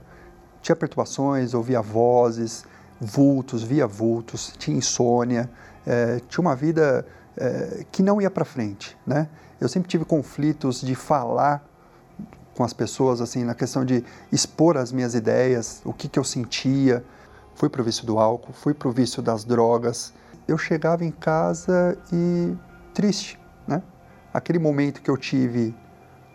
[0.62, 2.66] tinha perturbações, ouvia vozes,
[3.00, 5.50] vultos, via vultos, tinha insônia,
[5.86, 7.06] é, tinha uma vida
[7.38, 9.30] é, que não ia para frente, né?
[9.60, 11.66] Eu sempre tive conflitos de falar
[12.56, 16.24] com as pessoas, assim, na questão de expor as minhas ideias, o que, que eu
[16.24, 17.04] sentia.
[17.54, 20.14] Fui para o vício do álcool, fui para o vício das drogas,
[20.48, 22.56] eu chegava em casa e
[22.94, 23.82] triste, né?
[24.34, 25.76] Aquele momento que eu tive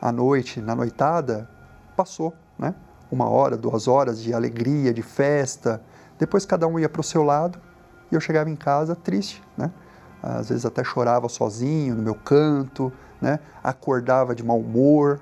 [0.01, 1.49] à noite, na noitada,
[1.97, 2.75] passou, né?
[3.11, 5.83] Uma hora, duas horas de alegria, de festa.
[6.19, 7.59] Depois cada um ia para o seu lado
[8.11, 9.71] e eu chegava em casa triste, né?
[10.23, 13.39] Às vezes até chorava sozinho no meu canto, né?
[13.63, 15.21] Acordava de mau humor,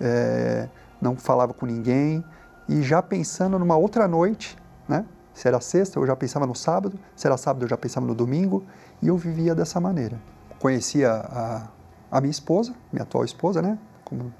[0.00, 0.68] é,
[1.00, 2.24] não falava com ninguém
[2.68, 4.56] e já pensando numa outra noite,
[4.88, 5.04] né?
[5.36, 8.14] Se era sexta, eu já pensava no sábado, se era sábado, eu já pensava no
[8.14, 8.64] domingo,
[9.02, 10.18] e eu vivia dessa maneira.
[10.58, 11.68] Conhecia a,
[12.10, 13.78] a minha esposa, minha atual esposa, né?
[14.02, 14.32] Como,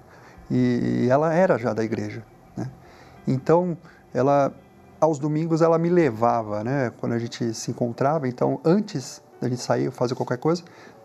[0.50, 2.24] e ela era já da igreja.
[2.56, 2.70] Né?
[3.28, 3.76] Então,
[4.14, 4.54] ela
[4.98, 6.90] aos domingos ela me levava, né?
[6.98, 10.62] Quando a gente se encontrava, então antes da gente sair, fazer qualquer coisa,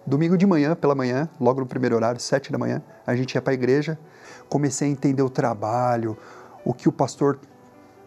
[0.08, 3.42] domingo de manhã, pela manhã, logo no primeiro horário, sete da manhã, a gente ia
[3.42, 4.00] para a igreja.
[4.48, 6.18] Comecei a entender o trabalho,
[6.64, 7.42] o que o pastor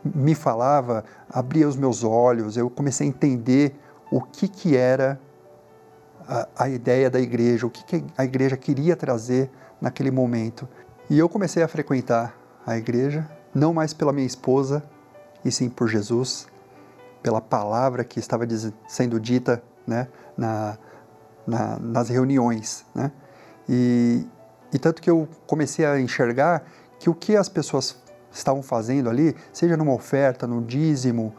[0.05, 2.57] me falava, abria os meus olhos.
[2.57, 3.75] Eu comecei a entender
[4.11, 5.19] o que que era
[6.29, 9.51] a, a ideia da igreja, o que, que a igreja queria trazer
[9.81, 10.69] naquele momento.
[11.09, 12.35] E eu comecei a frequentar
[12.67, 14.83] a igreja, não mais pela minha esposa,
[15.45, 16.47] e sim por Jesus,
[17.23, 18.47] pela palavra que estava
[18.89, 20.79] sendo dita né, na,
[21.47, 22.85] na, nas reuniões.
[22.95, 23.13] Né?
[23.69, 24.27] E,
[24.73, 26.65] e tanto que eu comecei a enxergar
[26.99, 28.03] que o que as pessoas
[28.35, 31.35] estavam fazendo ali, seja numa oferta, no dízimo,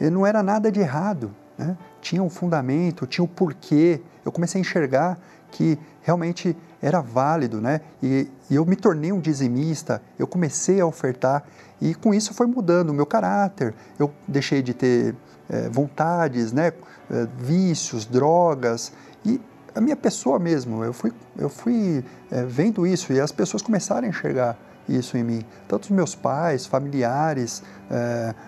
[0.00, 1.34] não era nada de errado.
[1.56, 1.76] Né?
[2.00, 4.00] Tinha um fundamento, tinha um porquê.
[4.24, 5.18] Eu comecei a enxergar
[5.50, 7.80] que realmente era válido, né?
[8.02, 11.44] E, e, eu me tornei um dizimista, eu comecei a ofertar
[11.80, 13.74] e com isso foi mudando o meu caráter.
[13.98, 15.14] Eu deixei de ter
[15.48, 16.72] é, vontades, né?
[17.10, 18.92] É, vícios, drogas
[19.24, 19.40] e
[19.74, 20.82] a minha pessoa mesmo.
[20.82, 24.56] Eu fui, eu fui é, vendo isso e as pessoas começaram a enxergar
[24.96, 25.44] isso em mim.
[25.68, 27.62] Tanto os meus pais, familiares,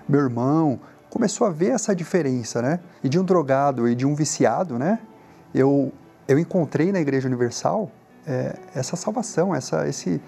[0.08, 0.80] meu irmão,
[1.12, 2.80] começou a ver essa diferença, né?
[3.04, 4.98] E de um drogado e de um viciado, né?
[5.54, 5.92] Eu,
[6.26, 7.90] eu encontrei na Igreja Universal
[8.26, 10.22] é, essa salvação, essa, esse,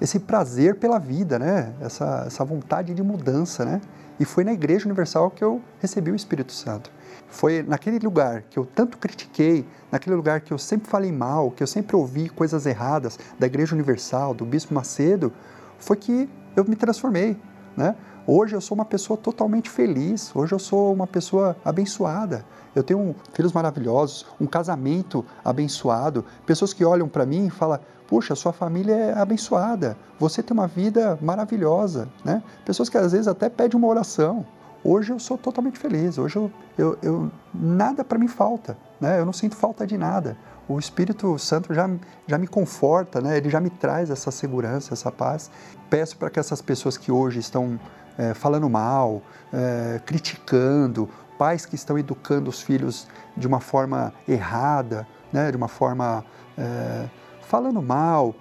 [0.00, 1.72] esse prazer pela vida, né?
[1.80, 3.80] Essa, essa vontade de mudança, né?
[4.20, 6.90] E foi na Igreja Universal que eu recebi o Espírito Santo.
[7.28, 11.62] Foi naquele lugar que eu tanto critiquei, naquele lugar que eu sempre falei mal, que
[11.62, 15.32] eu sempre ouvi coisas erradas da Igreja Universal, do Bispo Macedo,
[15.78, 17.36] foi que eu me transformei,
[17.76, 17.94] né?
[18.26, 22.44] Hoje eu sou uma pessoa totalmente feliz, hoje eu sou uma pessoa abençoada.
[22.74, 28.34] Eu tenho filhos maravilhosos, um casamento abençoado, pessoas que olham para mim e falam: puxa,
[28.34, 32.42] sua família é abençoada, você tem uma vida maravilhosa, né?
[32.66, 34.44] Pessoas que às vezes até pedem uma oração.
[34.84, 39.18] Hoje eu sou totalmente feliz, hoje eu, eu, eu nada para mim falta, né?
[39.18, 40.36] Eu não sinto falta de nada.
[40.68, 41.88] O Espírito Santo já,
[42.26, 43.38] já me conforta, né?
[43.38, 45.50] Ele já me traz essa segurança, essa paz.
[45.88, 47.80] Peço para que essas pessoas que hoje estão
[48.18, 51.08] é, falando mal, é, criticando,
[51.38, 55.50] pais que estão educando os filhos de uma forma errada, né?
[55.50, 56.22] De uma forma
[56.58, 57.08] é,
[57.40, 58.34] falando mal,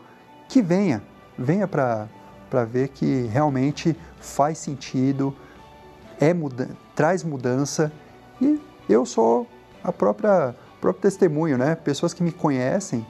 [0.49, 1.01] que venha,
[1.39, 2.09] venha para
[2.65, 5.34] ver que realmente faz sentido,
[6.19, 7.89] é muda, traz mudança
[8.41, 8.59] e
[8.89, 9.47] eu sou
[9.82, 11.75] a própria próprio testemunho, né?
[11.75, 13.05] Pessoas que me conhecem,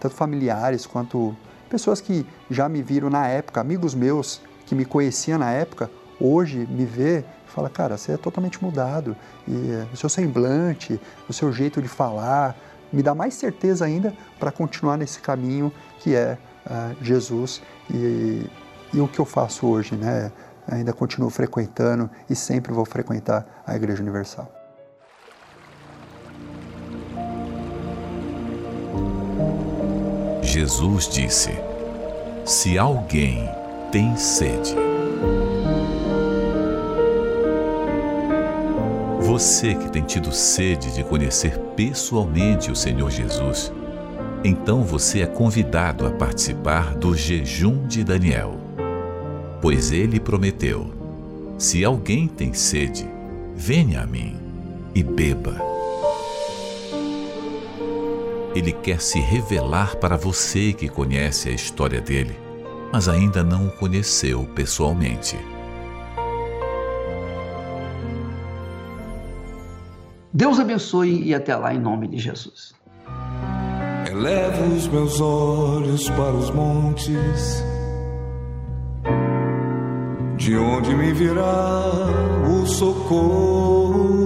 [0.00, 1.36] tanto familiares quanto
[1.68, 5.90] pessoas que já me viram na época, amigos meus que me conheciam na época,
[6.20, 9.16] hoje me vê e fala, cara, você é totalmente mudado
[9.46, 12.56] e eh, o seu semblante, o seu jeito de falar,
[12.92, 18.46] me dá mais certeza ainda para continuar nesse caminho que é uh, Jesus e,
[18.92, 20.30] e, o que eu faço hoje, né?
[20.68, 24.65] Ainda continuo frequentando e sempre vou frequentar a Igreja Universal.
[30.56, 31.50] Jesus disse:
[32.42, 33.46] Se alguém
[33.92, 34.74] tem sede,
[39.20, 43.70] Você que tem tido sede de conhecer pessoalmente o Senhor Jesus,
[44.42, 48.56] então você é convidado a participar do jejum de Daniel.
[49.60, 50.90] Pois ele prometeu:
[51.58, 53.06] Se alguém tem sede,
[53.54, 54.38] venha a mim
[54.94, 55.75] e beba.
[58.56, 62.34] Ele quer se revelar para você que conhece a história dele,
[62.90, 65.36] mas ainda não o conheceu pessoalmente.
[70.32, 72.74] Deus abençoe e até lá em nome de Jesus.
[74.10, 77.62] Elevo os meus olhos para os montes,
[80.38, 81.92] de onde me virá
[82.50, 84.25] o socorro.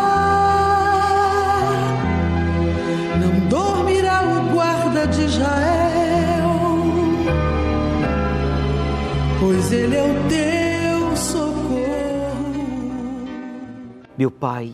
[14.21, 14.71] Meu Pai,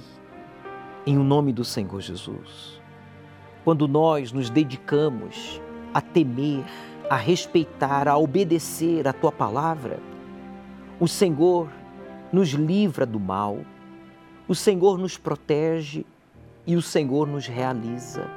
[1.05, 2.81] em o nome do Senhor Jesus
[3.63, 5.61] quando nós nos dedicamos
[5.93, 6.65] a temer,
[7.09, 10.01] a respeitar, a obedecer a tua palavra,
[10.99, 11.69] o Senhor
[12.29, 13.59] nos livra do mal,
[14.49, 16.05] o Senhor nos protege
[16.65, 18.29] e o Senhor nos realiza.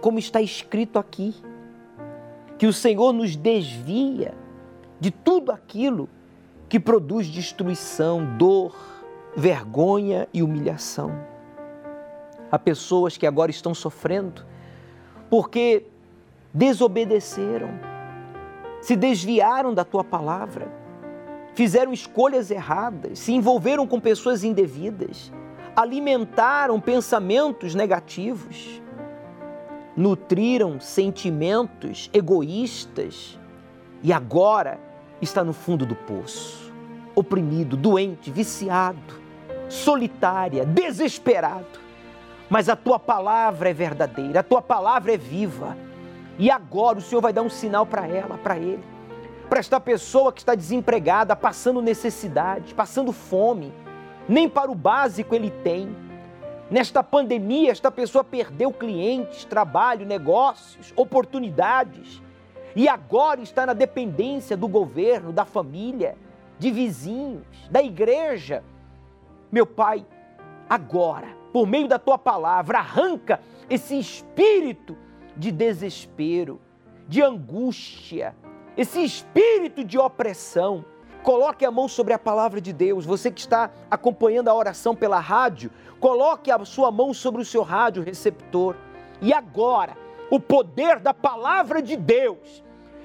[0.00, 1.34] como está escrito aqui,
[2.56, 4.32] que o Senhor nos desvia
[5.00, 6.08] de tudo aquilo
[6.68, 8.95] que produz destruição, dor,
[9.36, 11.12] vergonha e humilhação.
[12.50, 14.46] Há pessoas que agora estão sofrendo
[15.28, 15.84] porque
[16.54, 17.68] desobedeceram,
[18.80, 20.72] se desviaram da tua palavra,
[21.54, 25.30] fizeram escolhas erradas, se envolveram com pessoas indevidas,
[25.74, 28.80] alimentaram pensamentos negativos,
[29.94, 33.38] nutriram sentimentos egoístas
[34.02, 34.80] e agora
[35.20, 36.72] está no fundo do poço,
[37.14, 39.25] oprimido, doente, viciado,
[39.68, 41.86] solitária, desesperado.
[42.48, 45.76] Mas a tua palavra é verdadeira, a tua palavra é viva.
[46.38, 48.84] E agora o Senhor vai dar um sinal para ela, para ele,
[49.48, 53.72] para esta pessoa que está desempregada, passando necessidade, passando fome,
[54.28, 55.94] nem para o básico ele tem.
[56.70, 62.20] Nesta pandemia, esta pessoa perdeu clientes, trabalho, negócios, oportunidades
[62.76, 66.14] e agora está na dependência do governo, da família,
[66.58, 68.62] de vizinhos, da igreja.
[69.56, 70.04] Meu Pai,
[70.68, 73.40] agora, por meio da tua palavra, arranca
[73.70, 74.94] esse espírito
[75.34, 76.60] de desespero,
[77.08, 78.36] de angústia,
[78.76, 80.84] esse espírito de opressão.
[81.22, 83.06] Coloque a mão sobre a palavra de Deus.
[83.06, 87.62] Você que está acompanhando a oração pela rádio, coloque a sua mão sobre o seu
[87.62, 88.76] rádio receptor.
[89.22, 89.96] E agora,
[90.30, 92.62] o poder da palavra de Deus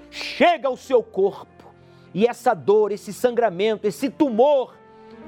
[0.10, 1.72] chega ao seu corpo.
[2.14, 4.81] E essa dor, esse sangramento, esse tumor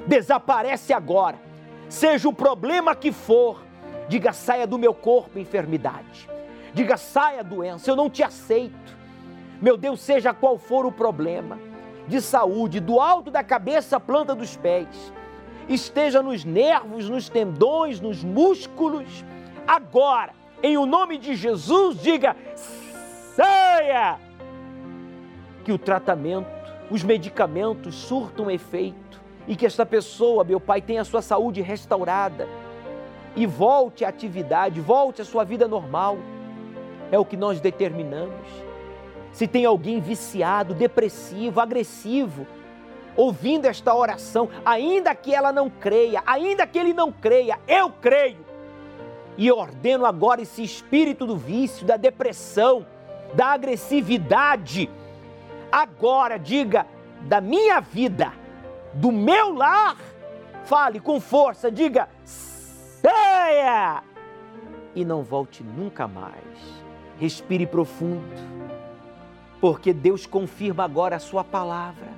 [0.08, 1.54] desaparece agora
[1.94, 3.64] seja o problema que for,
[4.08, 6.28] diga saia do meu corpo enfermidade.
[6.74, 8.98] Diga saia doença, eu não te aceito.
[9.62, 11.60] Meu Deus, seja qual for o problema
[12.08, 15.14] de saúde, do alto da cabeça à planta dos pés,
[15.70, 19.24] esteja nos nervos, nos tendões, nos músculos,
[19.68, 20.34] agora,
[20.64, 22.36] em o nome de Jesus, diga
[23.36, 24.18] saia!
[25.64, 26.50] Que o tratamento,
[26.89, 29.03] os medicamentos surtam efeito
[29.48, 32.48] e que esta pessoa, meu Pai, tenha a sua saúde restaurada
[33.36, 36.18] e volte à atividade, volte à sua vida normal.
[37.12, 38.48] É o que nós determinamos.
[39.32, 42.48] Se tem alguém viciado, depressivo, agressivo,
[43.16, 48.46] ouvindo esta oração, ainda que ela não creia, ainda que ele não creia, eu creio.
[49.38, 52.86] E ordeno agora esse espírito do vício, da depressão,
[53.34, 54.89] da agressividade.
[55.72, 56.86] Agora diga
[57.22, 58.43] da minha vida
[58.94, 59.98] do meu lar,
[60.66, 64.04] fale com força, diga: saia!
[64.96, 66.84] E não volte nunca mais.
[67.18, 68.24] Respire profundo,
[69.60, 72.14] porque Deus confirma agora a Sua palavra.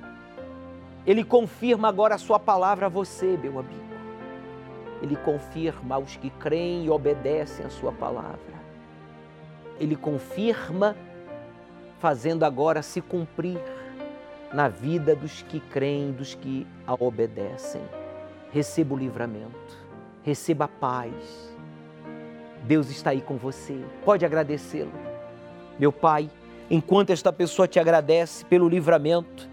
[1.06, 3.86] Ele confirma agora a Sua palavra a você, meu amigo.
[5.00, 8.56] Ele confirma aos que creem e obedecem a Sua palavra.
[9.78, 10.96] Ele confirma,
[11.98, 13.60] fazendo agora se cumprir
[14.52, 17.82] na vida dos que creem, dos que a obedecem.
[18.52, 19.76] Receba o livramento,
[20.22, 21.54] receba a paz.
[22.64, 24.92] Deus está aí com você, pode agradecê-lo.
[25.78, 26.30] Meu Pai,
[26.70, 29.48] enquanto esta pessoa te agradece pelo livramento,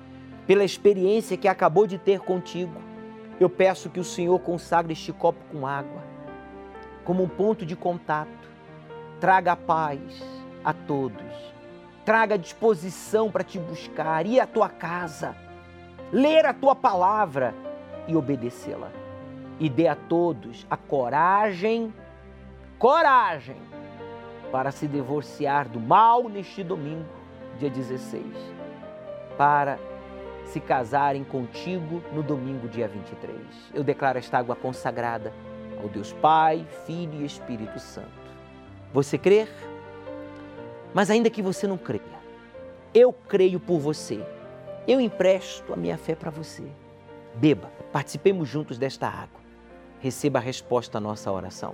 [0.47, 2.81] pela experiência que acabou de ter contigo,
[3.39, 6.01] eu peço que o Senhor consagre este copo com água,
[7.03, 8.29] como um ponto de contato.
[9.19, 9.99] Traga a paz
[10.63, 11.53] a todos
[12.06, 15.36] traga disposição para te buscar, ir à tua casa,
[16.12, 17.54] ler a tua palavra
[18.08, 18.91] e obedecê-la.
[19.60, 21.93] E dê a todos a coragem,
[22.78, 23.58] coragem,
[24.51, 27.06] para se divorciar do mal neste domingo,
[27.58, 28.24] dia 16,
[29.38, 29.80] para
[30.45, 33.36] se casarem contigo no domingo, dia 23.
[33.74, 35.34] Eu declaro esta água consagrada
[35.82, 38.12] ao Deus Pai, Filho e Espírito Santo.
[38.93, 39.49] Você crer?
[40.93, 42.01] Mas ainda que você não creia,
[42.93, 44.23] eu creio por você.
[44.87, 46.63] Eu empresto a minha fé para você.
[47.35, 49.41] Beba, participemos juntos desta água.
[49.99, 51.73] Receba a resposta à nossa oração.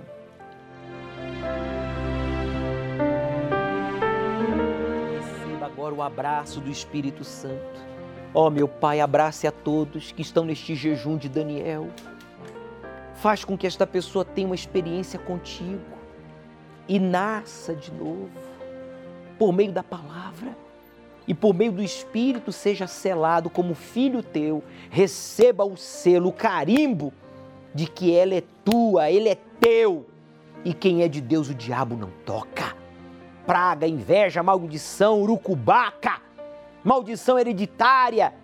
[5.18, 7.90] Receba agora o abraço do Espírito Santo.
[8.32, 11.88] Ó oh, meu Pai, abrace a todos que estão neste jejum de Daniel.
[13.16, 15.98] Faz com que esta pessoa tenha uma experiência contigo
[16.88, 18.49] e nasça de novo
[19.40, 20.54] por meio da palavra
[21.26, 27.10] e por meio do Espírito seja selado como filho teu, receba o selo, o carimbo
[27.74, 30.06] de que ela é tua, ele é teu.
[30.62, 32.76] E quem é de Deus o diabo não toca.
[33.46, 36.20] Praga, inveja, maldição, urucubaca,
[36.84, 38.34] maldição hereditária,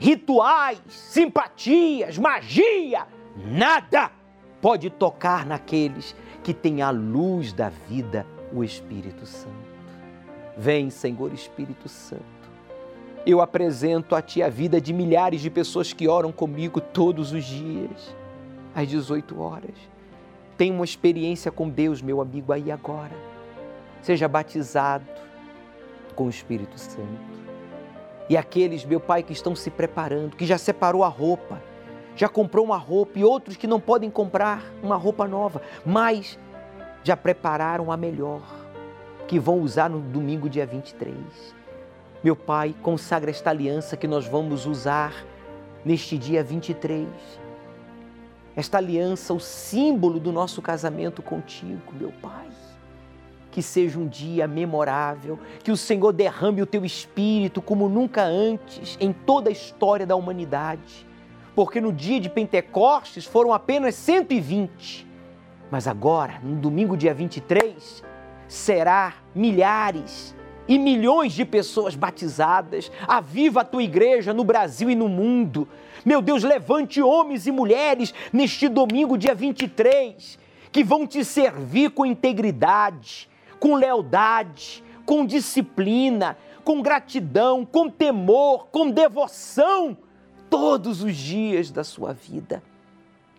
[0.00, 4.10] rituais, simpatias, magia, nada
[4.60, 9.59] pode tocar naqueles que têm a luz da vida o Espírito Santo.
[10.60, 12.22] Vem, Senhor Espírito Santo.
[13.24, 17.46] Eu apresento a Ti a vida de milhares de pessoas que oram comigo todos os
[17.46, 18.14] dias,
[18.74, 19.74] às 18 horas.
[20.58, 23.16] Tem uma experiência com Deus, meu amigo, aí agora.
[24.02, 25.06] Seja batizado
[26.14, 27.08] com o Espírito Santo.
[28.28, 31.58] E aqueles, meu Pai, que estão se preparando, que já separou a roupa,
[32.14, 36.38] já comprou uma roupa, e outros que não podem comprar uma roupa nova, mas
[37.02, 38.59] já prepararam a melhor,
[39.30, 41.14] que vão usar no domingo, dia 23.
[42.20, 45.14] Meu Pai, consagra esta aliança que nós vamos usar
[45.84, 47.06] neste dia 23.
[48.56, 52.48] Esta aliança, o símbolo do nosso casamento contigo, meu Pai.
[53.52, 58.98] Que seja um dia memorável, que o Senhor derrame o teu espírito como nunca antes
[59.00, 61.06] em toda a história da humanidade.
[61.54, 65.08] Porque no dia de Pentecostes foram apenas 120
[65.70, 68.02] mas agora, no domingo, dia 23,
[68.50, 70.34] será milhares
[70.66, 72.90] e milhões de pessoas batizadas.
[73.06, 75.68] Aviva a tua igreja no Brasil e no mundo.
[76.04, 80.36] Meu Deus, levante homens e mulheres neste domingo, dia 23,
[80.72, 83.30] que vão te servir com integridade,
[83.60, 89.96] com lealdade, com disciplina, com gratidão, com temor, com devoção,
[90.48, 92.62] todos os dias da sua vida.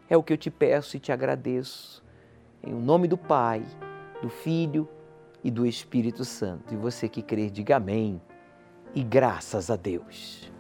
[0.10, 2.02] É o que eu te peço e te agradeço
[2.64, 3.62] em nome do Pai,
[4.22, 4.88] do Filho
[5.44, 6.74] e do Espírito Santo.
[6.74, 8.22] E você que crê, diga amém.
[8.94, 10.52] E graças a Deus.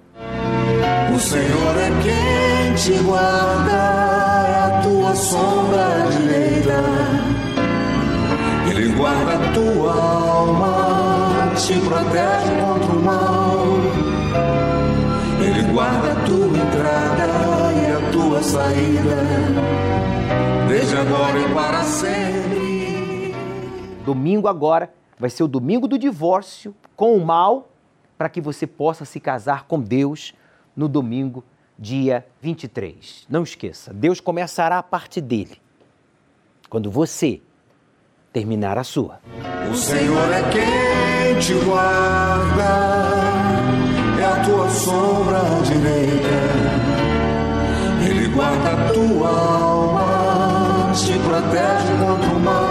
[1.14, 3.72] O Senhor é quem te guarda,
[4.48, 6.84] é a tua sombra direita.
[8.70, 13.66] Ele guarda a tua alma, te protege contra o mal.
[15.44, 17.26] Ele guarda a tua entrada
[17.74, 19.72] e a tua saída
[20.72, 22.41] desde agora e para sempre.
[24.06, 27.70] Domingo agora vai ser o domingo do divórcio com o mal,
[28.18, 30.34] para que você possa se casar com Deus
[30.76, 31.44] no domingo,
[31.78, 33.26] dia 23.
[33.30, 35.58] Não esqueça, Deus começará a parte dele
[36.70, 37.42] quando você
[38.32, 39.20] terminar a sua.
[39.72, 42.64] O Senhor é quem te guarda,
[44.20, 46.30] é a tua sombra direita,
[48.10, 50.22] Ele guarda a tua alma
[50.94, 52.71] te protege contra o mal.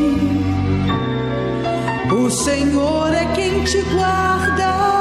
[2.25, 5.00] o Senhor é quem te guarda